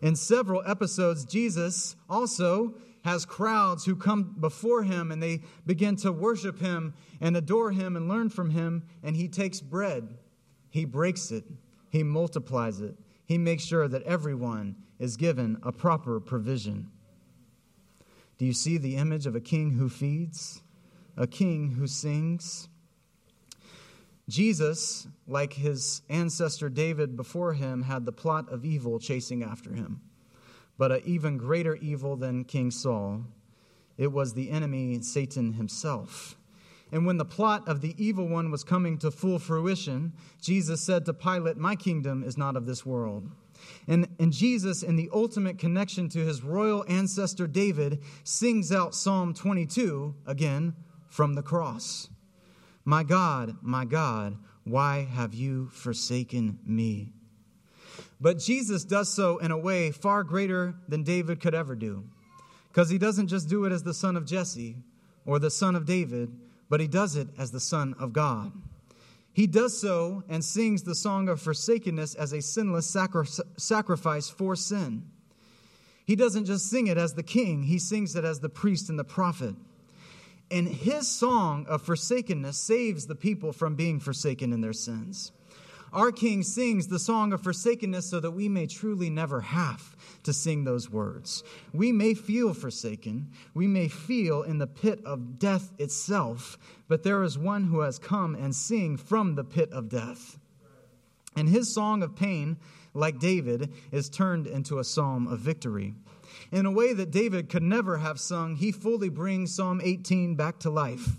In 0.00 0.16
several 0.16 0.62
episodes, 0.66 1.24
Jesus 1.24 1.96
also 2.10 2.74
has 3.04 3.24
crowds 3.24 3.84
who 3.84 3.96
come 3.96 4.36
before 4.38 4.84
him 4.84 5.10
and 5.10 5.22
they 5.22 5.42
begin 5.66 5.96
to 5.96 6.12
worship 6.12 6.58
him 6.58 6.94
and 7.20 7.36
adore 7.36 7.72
him 7.72 7.96
and 7.96 8.08
learn 8.08 8.30
from 8.30 8.50
him. 8.50 8.84
And 9.02 9.16
he 9.16 9.28
takes 9.28 9.60
bread, 9.60 10.16
he 10.70 10.84
breaks 10.84 11.30
it, 11.30 11.44
he 11.90 12.02
multiplies 12.02 12.80
it, 12.80 12.94
he 13.24 13.38
makes 13.38 13.64
sure 13.64 13.88
that 13.88 14.02
everyone 14.04 14.76
is 14.98 15.16
given 15.16 15.58
a 15.62 15.72
proper 15.72 16.20
provision. 16.20 16.91
Do 18.42 18.46
you 18.46 18.52
see 18.52 18.76
the 18.76 18.96
image 18.96 19.26
of 19.26 19.36
a 19.36 19.40
king 19.40 19.70
who 19.70 19.88
feeds, 19.88 20.62
a 21.16 21.28
king 21.28 21.76
who 21.78 21.86
sings? 21.86 22.68
Jesus, 24.28 25.06
like 25.28 25.52
his 25.52 26.02
ancestor 26.08 26.68
David 26.68 27.16
before 27.16 27.52
him, 27.52 27.82
had 27.82 28.04
the 28.04 28.10
plot 28.10 28.52
of 28.52 28.64
evil 28.64 28.98
chasing 28.98 29.44
after 29.44 29.72
him. 29.72 30.00
But 30.76 30.90
an 30.90 31.02
even 31.04 31.38
greater 31.38 31.76
evil 31.76 32.16
than 32.16 32.42
King 32.42 32.72
Saul, 32.72 33.26
it 33.96 34.10
was 34.10 34.34
the 34.34 34.50
enemy, 34.50 35.00
Satan 35.02 35.52
himself. 35.52 36.36
And 36.90 37.06
when 37.06 37.18
the 37.18 37.24
plot 37.24 37.68
of 37.68 37.80
the 37.80 37.94
evil 37.96 38.26
one 38.26 38.50
was 38.50 38.64
coming 38.64 38.98
to 38.98 39.12
full 39.12 39.38
fruition, 39.38 40.14
Jesus 40.40 40.80
said 40.80 41.04
to 41.04 41.14
Pilate, 41.14 41.58
My 41.58 41.76
kingdom 41.76 42.24
is 42.24 42.36
not 42.36 42.56
of 42.56 42.66
this 42.66 42.84
world. 42.84 43.30
And, 43.86 44.08
and 44.18 44.32
Jesus, 44.32 44.82
in 44.82 44.96
the 44.96 45.10
ultimate 45.12 45.58
connection 45.58 46.08
to 46.10 46.20
his 46.20 46.42
royal 46.42 46.84
ancestor 46.88 47.46
David, 47.46 48.02
sings 48.24 48.70
out 48.72 48.94
Psalm 48.94 49.34
22 49.34 50.14
again 50.26 50.74
from 51.08 51.34
the 51.34 51.42
cross. 51.42 52.08
My 52.84 53.02
God, 53.02 53.56
my 53.62 53.84
God, 53.84 54.36
why 54.64 55.04
have 55.04 55.34
you 55.34 55.68
forsaken 55.68 56.58
me? 56.64 57.12
But 58.20 58.38
Jesus 58.38 58.84
does 58.84 59.12
so 59.12 59.38
in 59.38 59.50
a 59.50 59.58
way 59.58 59.90
far 59.90 60.22
greater 60.22 60.74
than 60.88 61.02
David 61.02 61.40
could 61.40 61.54
ever 61.54 61.74
do. 61.74 62.04
Because 62.68 62.88
he 62.88 62.98
doesn't 62.98 63.26
just 63.26 63.48
do 63.48 63.64
it 63.64 63.72
as 63.72 63.82
the 63.82 63.92
son 63.92 64.16
of 64.16 64.24
Jesse 64.24 64.76
or 65.26 65.38
the 65.38 65.50
son 65.50 65.76
of 65.76 65.84
David, 65.84 66.32
but 66.70 66.80
he 66.80 66.88
does 66.88 67.16
it 67.16 67.28
as 67.36 67.50
the 67.50 67.60
son 67.60 67.94
of 67.98 68.12
God. 68.12 68.52
He 69.32 69.46
does 69.46 69.78
so 69.78 70.24
and 70.28 70.44
sings 70.44 70.82
the 70.82 70.94
song 70.94 71.28
of 71.28 71.40
forsakenness 71.40 72.14
as 72.14 72.32
a 72.32 72.42
sinless 72.42 72.86
sacri- 72.86 73.26
sacrifice 73.56 74.28
for 74.28 74.54
sin. 74.54 75.04
He 76.04 76.16
doesn't 76.16 76.44
just 76.44 76.68
sing 76.68 76.88
it 76.88 76.98
as 76.98 77.14
the 77.14 77.22
king, 77.22 77.62
he 77.62 77.78
sings 77.78 78.14
it 78.14 78.24
as 78.24 78.40
the 78.40 78.48
priest 78.48 78.90
and 78.90 78.98
the 78.98 79.04
prophet. 79.04 79.54
And 80.50 80.68
his 80.68 81.08
song 81.08 81.64
of 81.66 81.80
forsakenness 81.80 82.58
saves 82.58 83.06
the 83.06 83.14
people 83.14 83.52
from 83.52 83.74
being 83.74 84.00
forsaken 84.00 84.52
in 84.52 84.60
their 84.60 84.74
sins. 84.74 85.32
Our 85.92 86.10
King 86.10 86.42
sings 86.42 86.88
the 86.88 86.98
song 86.98 87.34
of 87.34 87.42
forsakenness 87.42 88.08
so 88.08 88.18
that 88.20 88.30
we 88.30 88.48
may 88.48 88.66
truly 88.66 89.10
never 89.10 89.42
have 89.42 89.94
to 90.22 90.32
sing 90.32 90.64
those 90.64 90.88
words. 90.88 91.44
We 91.74 91.92
may 91.92 92.14
feel 92.14 92.54
forsaken, 92.54 93.30
we 93.52 93.66
may 93.66 93.88
feel 93.88 94.42
in 94.42 94.56
the 94.56 94.66
pit 94.66 95.00
of 95.04 95.38
death 95.38 95.70
itself, 95.78 96.56
but 96.88 97.02
there 97.02 97.22
is 97.22 97.36
one 97.36 97.64
who 97.64 97.80
has 97.80 97.98
come 97.98 98.34
and 98.34 98.54
sing 98.54 98.96
from 98.96 99.34
the 99.34 99.44
pit 99.44 99.70
of 99.70 99.90
death. 99.90 100.38
And 101.36 101.48
his 101.48 101.72
song 101.72 102.02
of 102.02 102.16
pain, 102.16 102.56
like 102.94 103.18
David, 103.18 103.72
is 103.90 104.08
turned 104.08 104.46
into 104.46 104.78
a 104.78 104.84
psalm 104.84 105.26
of 105.26 105.40
victory. 105.40 105.94
In 106.50 106.64
a 106.64 106.70
way 106.70 106.94
that 106.94 107.10
David 107.10 107.50
could 107.50 107.62
never 107.62 107.98
have 107.98 108.18
sung, 108.18 108.56
he 108.56 108.72
fully 108.72 109.08
brings 109.08 109.54
Psalm 109.54 109.80
18 109.82 110.36
back 110.36 110.58
to 110.60 110.70
life. 110.70 111.16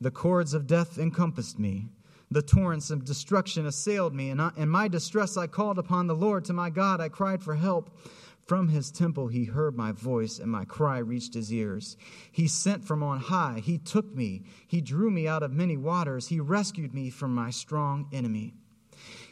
The 0.00 0.10
cords 0.10 0.54
of 0.54 0.66
death 0.66 0.98
encompassed 0.98 1.58
me. 1.58 1.88
The 2.30 2.42
torrents 2.42 2.90
of 2.90 3.04
destruction 3.04 3.66
assailed 3.66 4.14
me. 4.14 4.30
And 4.30 4.40
in 4.56 4.68
my 4.68 4.88
distress, 4.88 5.36
I 5.36 5.46
called 5.46 5.78
upon 5.78 6.06
the 6.06 6.14
Lord. 6.14 6.44
To 6.46 6.52
my 6.52 6.70
God, 6.70 7.00
I 7.00 7.08
cried 7.08 7.42
for 7.42 7.54
help. 7.54 7.98
From 8.46 8.68
his 8.68 8.92
temple, 8.92 9.26
he 9.26 9.44
heard 9.44 9.76
my 9.76 9.90
voice, 9.90 10.38
and 10.38 10.50
my 10.50 10.64
cry 10.64 10.98
reached 10.98 11.34
his 11.34 11.52
ears. 11.52 11.96
He 12.30 12.46
sent 12.46 12.84
from 12.84 13.02
on 13.02 13.18
high. 13.18 13.60
He 13.64 13.76
took 13.76 14.14
me. 14.14 14.44
He 14.68 14.80
drew 14.80 15.10
me 15.10 15.26
out 15.26 15.42
of 15.42 15.52
many 15.52 15.76
waters. 15.76 16.28
He 16.28 16.38
rescued 16.38 16.94
me 16.94 17.10
from 17.10 17.34
my 17.34 17.50
strong 17.50 18.08
enemy. 18.12 18.54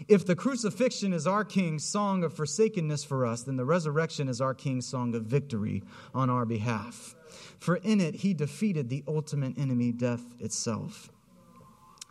If 0.09 0.27
the 0.27 0.35
crucifixion 0.35 1.13
is 1.13 1.29
our 1.29 1.45
King's 1.45 1.85
song 1.85 2.25
of 2.25 2.35
forsakenness 2.35 3.05
for 3.05 3.25
us, 3.25 3.45
then 3.45 3.57
the 3.57 3.65
resurrection 3.65 4.29
is 4.29 4.41
our 4.41 4.55
King's 4.55 4.87
song 4.87 5.15
of 5.15 5.25
victory 5.25 5.85
on 6.13 6.29
our 6.29 6.45
behalf. 6.45 7.15
For 7.59 7.77
in 7.77 8.01
it, 8.01 8.17
he 8.17 8.35
defeated 8.35 8.89
the 8.89 9.05
ultimate 9.07 9.57
enemy, 9.57 9.93
death 9.93 10.25
itself. 10.41 11.11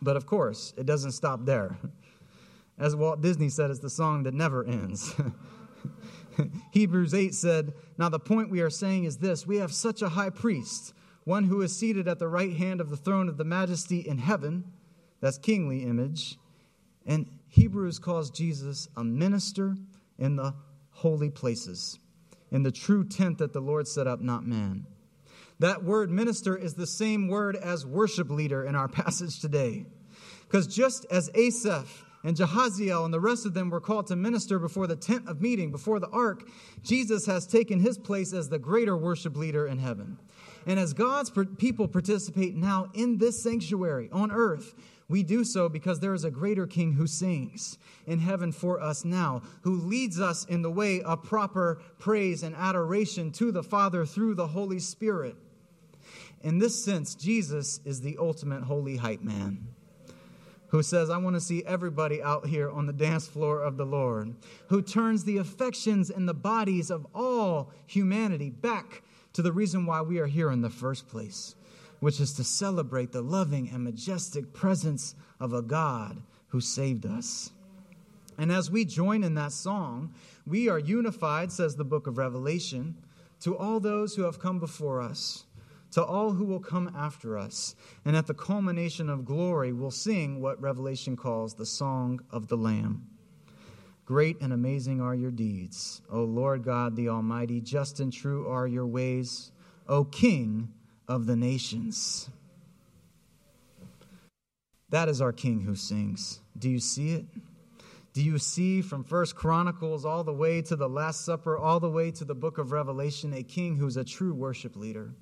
But 0.04 0.16
of 0.16 0.26
course, 0.26 0.74
it 0.76 0.84
doesn't 0.84 1.12
stop 1.12 1.46
there. 1.46 1.78
As 2.78 2.94
Walt 2.94 3.22
Disney 3.22 3.48
said, 3.48 3.70
it's 3.70 3.80
the 3.80 3.88
song 3.88 4.24
that 4.24 4.34
never 4.34 4.64
ends. 4.64 5.14
Hebrews 6.72 7.14
8 7.14 7.34
said, 7.34 7.72
Now 7.96 8.10
the 8.10 8.18
point 8.18 8.50
we 8.50 8.60
are 8.60 8.70
saying 8.70 9.04
is 9.04 9.16
this 9.16 9.46
we 9.46 9.56
have 9.56 9.72
such 9.72 10.02
a 10.02 10.10
high 10.10 10.30
priest 10.30 10.92
one 11.24 11.44
who 11.44 11.62
is 11.62 11.74
seated 11.74 12.06
at 12.06 12.18
the 12.18 12.28
right 12.28 12.54
hand 12.54 12.82
of 12.82 12.90
the 12.90 12.98
throne 12.98 13.30
of 13.30 13.38
the 13.38 13.44
majesty 13.44 14.00
in 14.00 14.18
heaven. 14.18 14.64
That's 15.20 15.38
kingly 15.38 15.82
image. 15.82 16.36
And 17.06 17.26
Hebrews 17.48 17.98
calls 17.98 18.30
Jesus 18.30 18.88
a 18.94 19.02
minister 19.02 19.74
in 20.18 20.36
the 20.36 20.54
holy 20.90 21.30
places, 21.30 21.98
in 22.50 22.62
the 22.62 22.70
true 22.70 23.04
tent 23.04 23.38
that 23.38 23.54
the 23.54 23.60
Lord 23.60 23.88
set 23.88 24.06
up, 24.06 24.20
not 24.20 24.46
man. 24.46 24.86
That 25.60 25.84
word 25.84 26.10
minister 26.10 26.56
is 26.56 26.74
the 26.74 26.86
same 26.86 27.28
word 27.28 27.56
as 27.56 27.86
worship 27.86 28.30
leader 28.30 28.64
in 28.64 28.74
our 28.74 28.88
passage 29.02 29.40
today. 29.40 29.86
Because 30.54 30.68
just 30.68 31.04
as 31.10 31.32
Asaph 31.34 32.04
and 32.22 32.36
Jehaziel 32.36 33.04
and 33.04 33.12
the 33.12 33.18
rest 33.18 33.44
of 33.44 33.54
them 33.54 33.70
were 33.70 33.80
called 33.80 34.06
to 34.06 34.14
minister 34.14 34.60
before 34.60 34.86
the 34.86 34.94
tent 34.94 35.28
of 35.28 35.42
meeting, 35.42 35.72
before 35.72 35.98
the 35.98 36.08
ark, 36.10 36.48
Jesus 36.80 37.26
has 37.26 37.44
taken 37.44 37.80
his 37.80 37.98
place 37.98 38.32
as 38.32 38.48
the 38.48 38.60
greater 38.60 38.96
worship 38.96 39.36
leader 39.36 39.66
in 39.66 39.78
heaven. 39.78 40.16
And 40.64 40.78
as 40.78 40.92
God's 40.92 41.32
people 41.58 41.88
participate 41.88 42.54
now 42.54 42.88
in 42.94 43.18
this 43.18 43.42
sanctuary 43.42 44.08
on 44.12 44.30
earth, 44.30 44.76
we 45.08 45.24
do 45.24 45.42
so 45.42 45.68
because 45.68 45.98
there 45.98 46.14
is 46.14 46.22
a 46.22 46.30
greater 46.30 46.68
king 46.68 46.92
who 46.92 47.08
sings 47.08 47.76
in 48.06 48.20
heaven 48.20 48.52
for 48.52 48.80
us 48.80 49.04
now, 49.04 49.42
who 49.62 49.74
leads 49.74 50.20
us 50.20 50.44
in 50.44 50.62
the 50.62 50.70
way 50.70 51.02
of 51.02 51.24
proper 51.24 51.82
praise 51.98 52.44
and 52.44 52.54
adoration 52.54 53.32
to 53.32 53.50
the 53.50 53.64
Father 53.64 54.06
through 54.06 54.36
the 54.36 54.46
Holy 54.46 54.78
Spirit. 54.78 55.34
In 56.42 56.60
this 56.60 56.84
sense, 56.84 57.16
Jesus 57.16 57.80
is 57.84 58.02
the 58.02 58.18
ultimate 58.20 58.62
holy 58.62 58.98
hype 58.98 59.22
man 59.22 59.73
who 60.74 60.82
says, 60.82 61.08
I 61.08 61.18
want 61.18 61.36
to 61.36 61.40
see 61.40 61.62
everybody 61.64 62.20
out 62.20 62.48
here 62.48 62.68
on 62.68 62.86
the 62.86 62.92
dance 62.92 63.28
floor 63.28 63.62
of 63.62 63.76
the 63.76 63.86
Lord, 63.86 64.34
who 64.66 64.82
turns 64.82 65.22
the 65.22 65.38
affections 65.38 66.10
and 66.10 66.28
the 66.28 66.34
bodies 66.34 66.90
of 66.90 67.06
all 67.14 67.70
humanity 67.86 68.50
back 68.50 69.04
to 69.34 69.42
the 69.42 69.52
reason 69.52 69.86
why 69.86 70.02
we 70.02 70.18
are 70.18 70.26
here 70.26 70.50
in 70.50 70.62
the 70.62 70.70
first 70.70 71.06
place, 71.06 71.54
which 72.00 72.18
is 72.18 72.32
to 72.32 72.42
celebrate 72.42 73.12
the 73.12 73.22
loving 73.22 73.70
and 73.72 73.84
majestic 73.84 74.52
presence 74.52 75.14
of 75.38 75.52
a 75.52 75.62
God 75.62 76.20
who 76.48 76.60
saved 76.60 77.06
us. 77.06 77.52
And 78.36 78.50
as 78.50 78.68
we 78.68 78.84
join 78.84 79.22
in 79.22 79.36
that 79.36 79.52
song, 79.52 80.12
we 80.44 80.68
are 80.68 80.80
unified, 80.80 81.52
says 81.52 81.76
the 81.76 81.84
book 81.84 82.08
of 82.08 82.18
Revelation, 82.18 82.96
to 83.42 83.56
all 83.56 83.78
those 83.78 84.16
who 84.16 84.22
have 84.22 84.40
come 84.40 84.58
before 84.58 85.00
us, 85.00 85.44
to 85.94 86.04
all 86.04 86.32
who 86.32 86.44
will 86.44 86.60
come 86.60 86.90
after 86.96 87.38
us. 87.38 87.76
And 88.04 88.16
at 88.16 88.26
the 88.26 88.34
culmination 88.34 89.08
of 89.08 89.24
glory, 89.24 89.72
we'll 89.72 89.92
sing 89.92 90.40
what 90.40 90.60
Revelation 90.60 91.16
calls 91.16 91.54
the 91.54 91.64
Song 91.64 92.20
of 92.30 92.48
the 92.48 92.56
Lamb. 92.56 93.06
Great 94.04 94.40
and 94.40 94.52
amazing 94.52 95.00
are 95.00 95.14
your 95.14 95.30
deeds, 95.30 96.02
O 96.10 96.24
Lord 96.24 96.64
God 96.64 96.96
the 96.96 97.08
Almighty. 97.08 97.60
Just 97.60 98.00
and 98.00 98.12
true 98.12 98.48
are 98.48 98.66
your 98.66 98.86
ways, 98.86 99.52
O 99.88 100.04
King 100.04 100.68
of 101.06 101.26
the 101.26 101.36
nations. 101.36 102.28
That 104.90 105.08
is 105.08 105.20
our 105.20 105.32
King 105.32 105.60
who 105.60 105.76
sings. 105.76 106.40
Do 106.58 106.68
you 106.68 106.80
see 106.80 107.12
it? 107.12 107.24
Do 108.14 108.22
you 108.22 108.38
see 108.38 108.82
from 108.82 109.04
First 109.04 109.36
Chronicles 109.36 110.04
all 110.04 110.24
the 110.24 110.32
way 110.32 110.60
to 110.62 110.74
the 110.74 110.88
Last 110.88 111.24
Supper, 111.24 111.56
all 111.56 111.78
the 111.78 111.88
way 111.88 112.10
to 112.12 112.24
the 112.24 112.34
book 112.34 112.58
of 112.58 112.72
Revelation, 112.72 113.32
a 113.32 113.44
king 113.44 113.76
who's 113.76 113.96
a 113.96 114.04
true 114.04 114.34
worship 114.34 114.76
leader, 114.76 115.14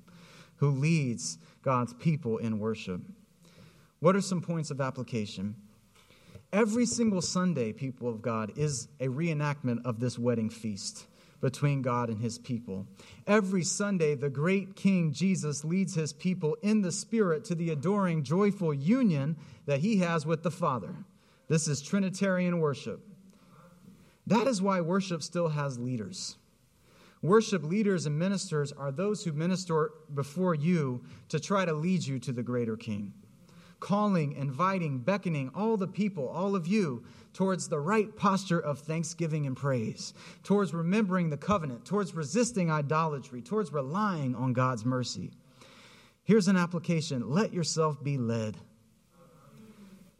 who 0.57 0.71
leads 0.71 1.37
God's 1.61 1.93
people 1.93 2.37
in 2.37 2.59
worship? 2.59 3.01
What 3.99 4.15
are 4.15 4.21
some 4.21 4.41
points 4.41 4.71
of 4.71 4.81
application? 4.81 5.55
Every 6.51 6.85
single 6.85 7.21
Sunday, 7.21 7.73
people 7.73 8.07
of 8.07 8.21
God, 8.21 8.51
is 8.57 8.87
a 8.99 9.07
reenactment 9.07 9.85
of 9.85 9.99
this 9.99 10.19
wedding 10.19 10.49
feast 10.49 11.07
between 11.41 11.81
God 11.81 12.09
and 12.09 12.19
his 12.19 12.37
people. 12.37 12.87
Every 13.27 13.63
Sunday, 13.63 14.15
the 14.15 14.29
great 14.29 14.75
King 14.75 15.11
Jesus 15.11 15.65
leads 15.65 15.95
his 15.95 16.13
people 16.13 16.55
in 16.61 16.81
the 16.81 16.91
Spirit 16.91 17.43
to 17.45 17.55
the 17.55 17.71
adoring, 17.71 18.23
joyful 18.23 18.73
union 18.73 19.35
that 19.65 19.79
he 19.79 19.97
has 19.97 20.25
with 20.25 20.43
the 20.43 20.51
Father. 20.51 20.95
This 21.49 21.67
is 21.67 21.81
Trinitarian 21.81 22.59
worship. 22.59 23.05
That 24.27 24.47
is 24.47 24.61
why 24.61 24.79
worship 24.81 25.21
still 25.21 25.49
has 25.49 25.77
leaders. 25.77 26.37
Worship 27.23 27.63
leaders 27.63 28.05
and 28.05 28.19
ministers 28.19 28.71
are 28.71 28.91
those 28.91 29.23
who 29.23 29.31
minister 29.31 29.91
before 30.13 30.53
you 30.53 31.03
to 31.29 31.39
try 31.39 31.65
to 31.65 31.73
lead 31.73 32.05
you 32.05 32.19
to 32.19 32.31
the 32.31 32.43
greater 32.43 32.77
King 32.77 33.13
calling, 33.83 34.31
inviting, 34.31 34.97
beckoning 34.97 35.51
all 35.53 35.75
the 35.75 35.85
people, 35.85 36.25
all 36.29 36.55
of 36.55 36.65
you, 36.65 37.03
towards 37.33 37.67
the 37.67 37.79
right 37.79 38.15
posture 38.15 38.59
of 38.59 38.79
thanksgiving 38.79 39.45
and 39.45 39.57
praise, 39.57 40.13
towards 40.41 40.73
remembering 40.73 41.29
the 41.29 41.35
covenant, 41.35 41.83
towards 41.83 42.15
resisting 42.15 42.71
idolatry, 42.71 43.41
towards 43.41 43.73
relying 43.73 44.35
on 44.35 44.53
God's 44.53 44.85
mercy. 44.85 45.31
Here's 46.23 46.47
an 46.47 46.55
application 46.55 47.29
let 47.29 47.53
yourself 47.53 48.01
be 48.01 48.17
led. 48.17 48.55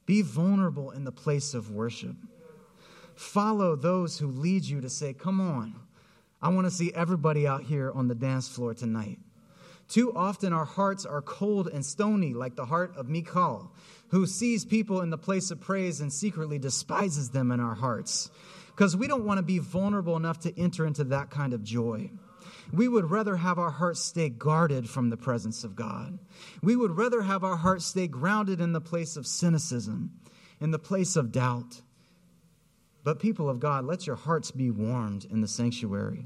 Be 0.05 0.21
vulnerable 0.21 0.91
in 0.91 1.05
the 1.05 1.13
place 1.13 1.53
of 1.53 1.71
worship. 1.71 2.17
Follow 3.15 3.77
those 3.77 4.19
who 4.19 4.27
lead 4.27 4.65
you 4.65 4.81
to 4.81 4.89
say, 4.89 5.13
Come 5.13 5.39
on, 5.39 5.73
I 6.43 6.49
want 6.49 6.67
to 6.67 6.71
see 6.71 6.91
everybody 6.93 7.47
out 7.47 7.63
here 7.63 7.89
on 7.89 8.09
the 8.09 8.15
dance 8.15 8.49
floor 8.49 8.73
tonight. 8.73 9.17
Too 9.87 10.11
often 10.13 10.51
our 10.51 10.65
hearts 10.65 11.05
are 11.05 11.21
cold 11.21 11.69
and 11.69 11.85
stony, 11.85 12.33
like 12.33 12.57
the 12.57 12.65
heart 12.65 12.97
of 12.97 13.07
Michal, 13.07 13.71
who 14.09 14.27
sees 14.27 14.65
people 14.65 14.99
in 14.99 15.09
the 15.09 15.17
place 15.17 15.51
of 15.51 15.61
praise 15.61 16.01
and 16.01 16.11
secretly 16.11 16.59
despises 16.59 17.29
them 17.29 17.49
in 17.49 17.61
our 17.61 17.75
hearts. 17.75 18.29
Because 18.67 18.97
we 18.97 19.07
don't 19.07 19.23
want 19.23 19.37
to 19.37 19.43
be 19.43 19.59
vulnerable 19.59 20.17
enough 20.17 20.41
to 20.41 20.59
enter 20.59 20.85
into 20.85 21.05
that 21.05 21.29
kind 21.29 21.53
of 21.53 21.63
joy. 21.63 22.11
We 22.73 22.89
would 22.89 23.09
rather 23.09 23.37
have 23.37 23.57
our 23.57 23.71
hearts 23.71 24.01
stay 24.01 24.27
guarded 24.27 24.89
from 24.89 25.11
the 25.11 25.17
presence 25.17 25.63
of 25.63 25.77
God. 25.77 26.19
We 26.61 26.75
would 26.75 26.97
rather 26.97 27.21
have 27.21 27.45
our 27.45 27.55
hearts 27.55 27.85
stay 27.85 28.07
grounded 28.07 28.59
in 28.59 28.73
the 28.73 28.81
place 28.81 29.15
of 29.15 29.27
cynicism, 29.27 30.11
in 30.59 30.71
the 30.71 30.79
place 30.79 31.15
of 31.15 31.31
doubt. 31.31 31.81
But, 33.03 33.19
people 33.19 33.49
of 33.49 33.59
God, 33.59 33.85
let 33.85 34.07
your 34.07 34.15
hearts 34.15 34.51
be 34.51 34.71
warmed 34.71 35.25
in 35.25 35.41
the 35.41 35.47
sanctuary. 35.47 36.25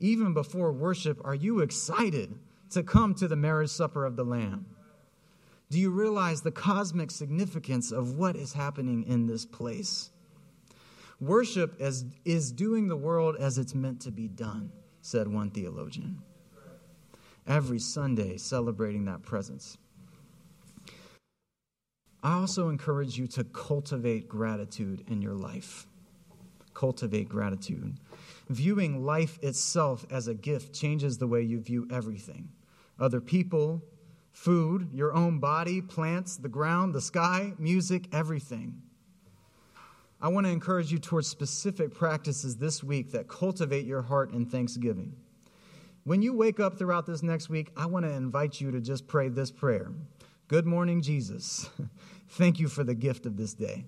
Even 0.00 0.34
before 0.34 0.72
worship, 0.72 1.20
are 1.24 1.34
you 1.34 1.60
excited 1.60 2.38
to 2.70 2.82
come 2.82 3.14
to 3.14 3.28
the 3.28 3.36
marriage 3.36 3.70
supper 3.70 4.04
of 4.04 4.16
the 4.16 4.24
Lamb? 4.24 4.66
Do 5.70 5.78
you 5.78 5.90
realize 5.90 6.42
the 6.42 6.50
cosmic 6.50 7.10
significance 7.10 7.90
of 7.90 8.16
what 8.16 8.36
is 8.36 8.52
happening 8.52 9.04
in 9.04 9.26
this 9.26 9.44
place? 9.44 10.10
Worship 11.20 11.80
is, 11.80 12.04
is 12.24 12.52
doing 12.52 12.88
the 12.88 12.96
world 12.96 13.36
as 13.38 13.58
it's 13.58 13.74
meant 13.74 14.00
to 14.02 14.10
be 14.10 14.28
done, 14.28 14.70
said 15.00 15.26
one 15.26 15.50
theologian. 15.50 16.22
Every 17.46 17.78
Sunday, 17.78 18.36
celebrating 18.36 19.04
that 19.06 19.22
presence. 19.22 19.78
I 22.22 22.34
also 22.34 22.68
encourage 22.70 23.18
you 23.18 23.26
to 23.28 23.44
cultivate 23.44 24.28
gratitude 24.28 25.04
in 25.08 25.20
your 25.20 25.34
life. 25.34 25.86
Cultivate 26.72 27.28
gratitude. 27.28 27.98
Viewing 28.48 29.04
life 29.04 29.38
itself 29.42 30.04
as 30.10 30.28
a 30.28 30.34
gift 30.34 30.74
changes 30.74 31.18
the 31.18 31.26
way 31.26 31.42
you 31.42 31.60
view 31.60 31.86
everything 31.90 32.50
other 32.98 33.20
people, 33.20 33.82
food, 34.30 34.88
your 34.92 35.12
own 35.12 35.40
body, 35.40 35.80
plants, 35.80 36.36
the 36.36 36.48
ground, 36.48 36.94
the 36.94 37.00
sky, 37.00 37.52
music, 37.58 38.06
everything. 38.12 38.80
I 40.20 40.28
want 40.28 40.46
to 40.46 40.52
encourage 40.52 40.92
you 40.92 40.98
towards 40.98 41.26
specific 41.26 41.92
practices 41.92 42.56
this 42.56 42.84
week 42.84 43.12
that 43.12 43.28
cultivate 43.28 43.84
your 43.84 44.02
heart 44.02 44.32
in 44.32 44.46
thanksgiving. 44.46 45.16
When 46.04 46.22
you 46.22 46.34
wake 46.34 46.60
up 46.60 46.78
throughout 46.78 47.06
this 47.06 47.22
next 47.22 47.48
week, 47.48 47.70
I 47.76 47.86
want 47.86 48.04
to 48.04 48.12
invite 48.12 48.60
you 48.60 48.70
to 48.70 48.80
just 48.80 49.06
pray 49.06 49.28
this 49.28 49.50
prayer 49.50 49.90
Good 50.46 50.66
morning, 50.66 51.00
Jesus. 51.00 51.70
Thank 52.28 52.60
you 52.60 52.68
for 52.68 52.84
the 52.84 52.94
gift 52.94 53.24
of 53.24 53.38
this 53.38 53.54
day. 53.54 53.86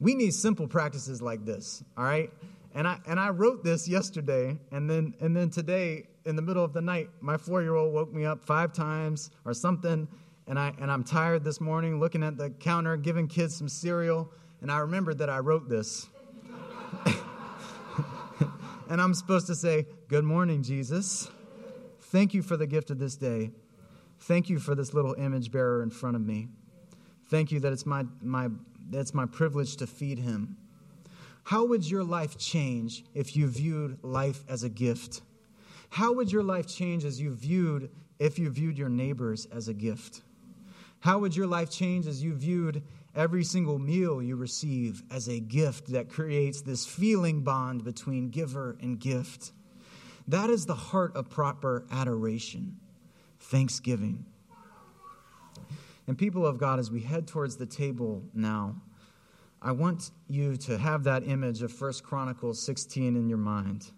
We 0.00 0.14
need 0.14 0.32
simple 0.32 0.66
practices 0.66 1.20
like 1.20 1.44
this, 1.44 1.84
all 1.96 2.04
right? 2.04 2.32
And 2.74 2.86
I 2.86 2.98
and 3.06 3.18
I 3.18 3.30
wrote 3.30 3.64
this 3.64 3.88
yesterday, 3.88 4.58
and 4.70 4.88
then 4.88 5.14
and 5.20 5.34
then 5.36 5.50
today 5.50 6.06
in 6.24 6.36
the 6.36 6.42
middle 6.42 6.62
of 6.62 6.72
the 6.74 6.82
night, 6.82 7.08
my 7.20 7.36
four 7.38 7.62
year 7.62 7.74
old 7.74 7.92
woke 7.94 8.12
me 8.12 8.26
up 8.26 8.44
five 8.44 8.72
times 8.72 9.30
or 9.44 9.54
something, 9.54 10.06
and 10.46 10.58
I 10.58 10.74
and 10.78 10.92
I'm 10.92 11.02
tired 11.02 11.42
this 11.44 11.60
morning, 11.60 11.98
looking 11.98 12.22
at 12.22 12.36
the 12.36 12.50
counter, 12.50 12.96
giving 12.96 13.26
kids 13.26 13.56
some 13.56 13.68
cereal, 13.68 14.30
and 14.60 14.70
I 14.70 14.78
remembered 14.78 15.18
that 15.18 15.30
I 15.30 15.38
wrote 15.38 15.68
this. 15.68 16.06
and 18.90 19.00
I'm 19.00 19.14
supposed 19.14 19.46
to 19.46 19.54
say, 19.54 19.86
"Good 20.08 20.24
morning, 20.24 20.62
Jesus. 20.62 21.30
Thank 22.00 22.34
you 22.34 22.42
for 22.42 22.58
the 22.58 22.66
gift 22.66 22.90
of 22.90 22.98
this 22.98 23.16
day. 23.16 23.50
Thank 24.20 24.50
you 24.50 24.58
for 24.58 24.74
this 24.74 24.92
little 24.92 25.14
image 25.14 25.50
bearer 25.50 25.82
in 25.82 25.90
front 25.90 26.16
of 26.16 26.22
me. 26.22 26.48
Thank 27.30 27.52
you 27.52 27.60
that 27.60 27.72
it's 27.72 27.86
my 27.86 28.04
my 28.20 28.48
it's 28.92 29.14
my 29.14 29.24
privilege 29.24 29.76
to 29.76 29.86
feed 29.86 30.18
him." 30.18 30.58
How 31.48 31.64
would 31.64 31.90
your 31.90 32.04
life 32.04 32.36
change 32.36 33.06
if 33.14 33.34
you 33.34 33.46
viewed 33.46 34.04
life 34.04 34.44
as 34.50 34.64
a 34.64 34.68
gift? 34.68 35.22
How 35.88 36.12
would 36.12 36.30
your 36.30 36.42
life 36.42 36.66
change 36.66 37.06
as 37.06 37.18
you 37.22 37.34
viewed 37.34 37.88
if 38.18 38.38
you 38.38 38.50
viewed 38.50 38.76
your 38.76 38.90
neighbors 38.90 39.46
as 39.46 39.66
a 39.66 39.72
gift? 39.72 40.20
How 41.00 41.18
would 41.20 41.34
your 41.34 41.46
life 41.46 41.70
change 41.70 42.06
as 42.06 42.22
you 42.22 42.34
viewed 42.34 42.82
every 43.14 43.44
single 43.44 43.78
meal 43.78 44.20
you 44.20 44.36
receive 44.36 45.02
as 45.10 45.26
a 45.26 45.40
gift 45.40 45.86
that 45.86 46.10
creates 46.10 46.60
this 46.60 46.84
feeling 46.84 47.40
bond 47.40 47.82
between 47.82 48.28
giver 48.28 48.76
and 48.82 49.00
gift? 49.00 49.52
That 50.26 50.50
is 50.50 50.66
the 50.66 50.74
heart 50.74 51.16
of 51.16 51.30
proper 51.30 51.86
adoration. 51.90 52.76
thanksgiving. 53.40 54.26
And 56.06 56.18
people 56.18 56.46
of 56.46 56.58
God, 56.58 56.78
as 56.78 56.90
we 56.90 57.00
head 57.00 57.26
towards 57.26 57.56
the 57.56 57.64
table 57.64 58.22
now, 58.34 58.82
I 59.60 59.72
want 59.72 60.12
you 60.28 60.56
to 60.56 60.78
have 60.78 61.02
that 61.04 61.26
image 61.26 61.62
of 61.62 61.80
1 61.80 61.92
Chronicles 62.04 62.62
16 62.62 63.16
in 63.16 63.28
your 63.28 63.38
mind. 63.38 63.90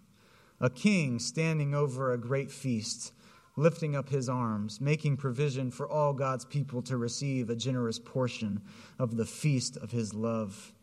A 0.59 0.71
king 0.71 1.19
standing 1.19 1.75
over 1.75 2.11
a 2.11 2.17
great 2.17 2.51
feast, 2.51 3.13
lifting 3.55 3.95
up 3.95 4.09
his 4.09 4.27
arms, 4.27 4.81
making 4.81 5.17
provision 5.17 5.69
for 5.69 5.87
all 5.87 6.13
God's 6.13 6.45
people 6.45 6.81
to 6.83 6.97
receive 6.97 7.49
a 7.49 7.55
generous 7.55 7.99
portion 7.99 8.61
of 8.97 9.17
the 9.17 9.25
feast 9.25 9.77
of 9.77 9.91
his 9.91 10.15
love. 10.15 10.73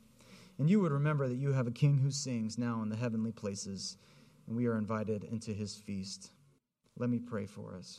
And 0.59 0.71
you 0.71 0.81
would 0.81 0.93
remember 0.93 1.29
that 1.29 1.37
you 1.38 1.53
have 1.53 1.67
a 1.67 1.73
king 1.73 1.99
who 1.99 2.12
sings 2.12 2.57
now 2.57 2.81
in 2.83 2.88
the 2.88 2.97
heavenly 2.97 3.33
places, 3.33 3.97
and 4.47 4.57
we 4.57 4.67
are 4.67 4.79
invited 4.79 5.25
into 5.25 5.53
his 5.53 5.75
feast. 5.75 6.31
Let 6.97 7.11
me 7.11 7.19
pray 7.19 7.47
for 7.47 7.75
us. 7.77 7.99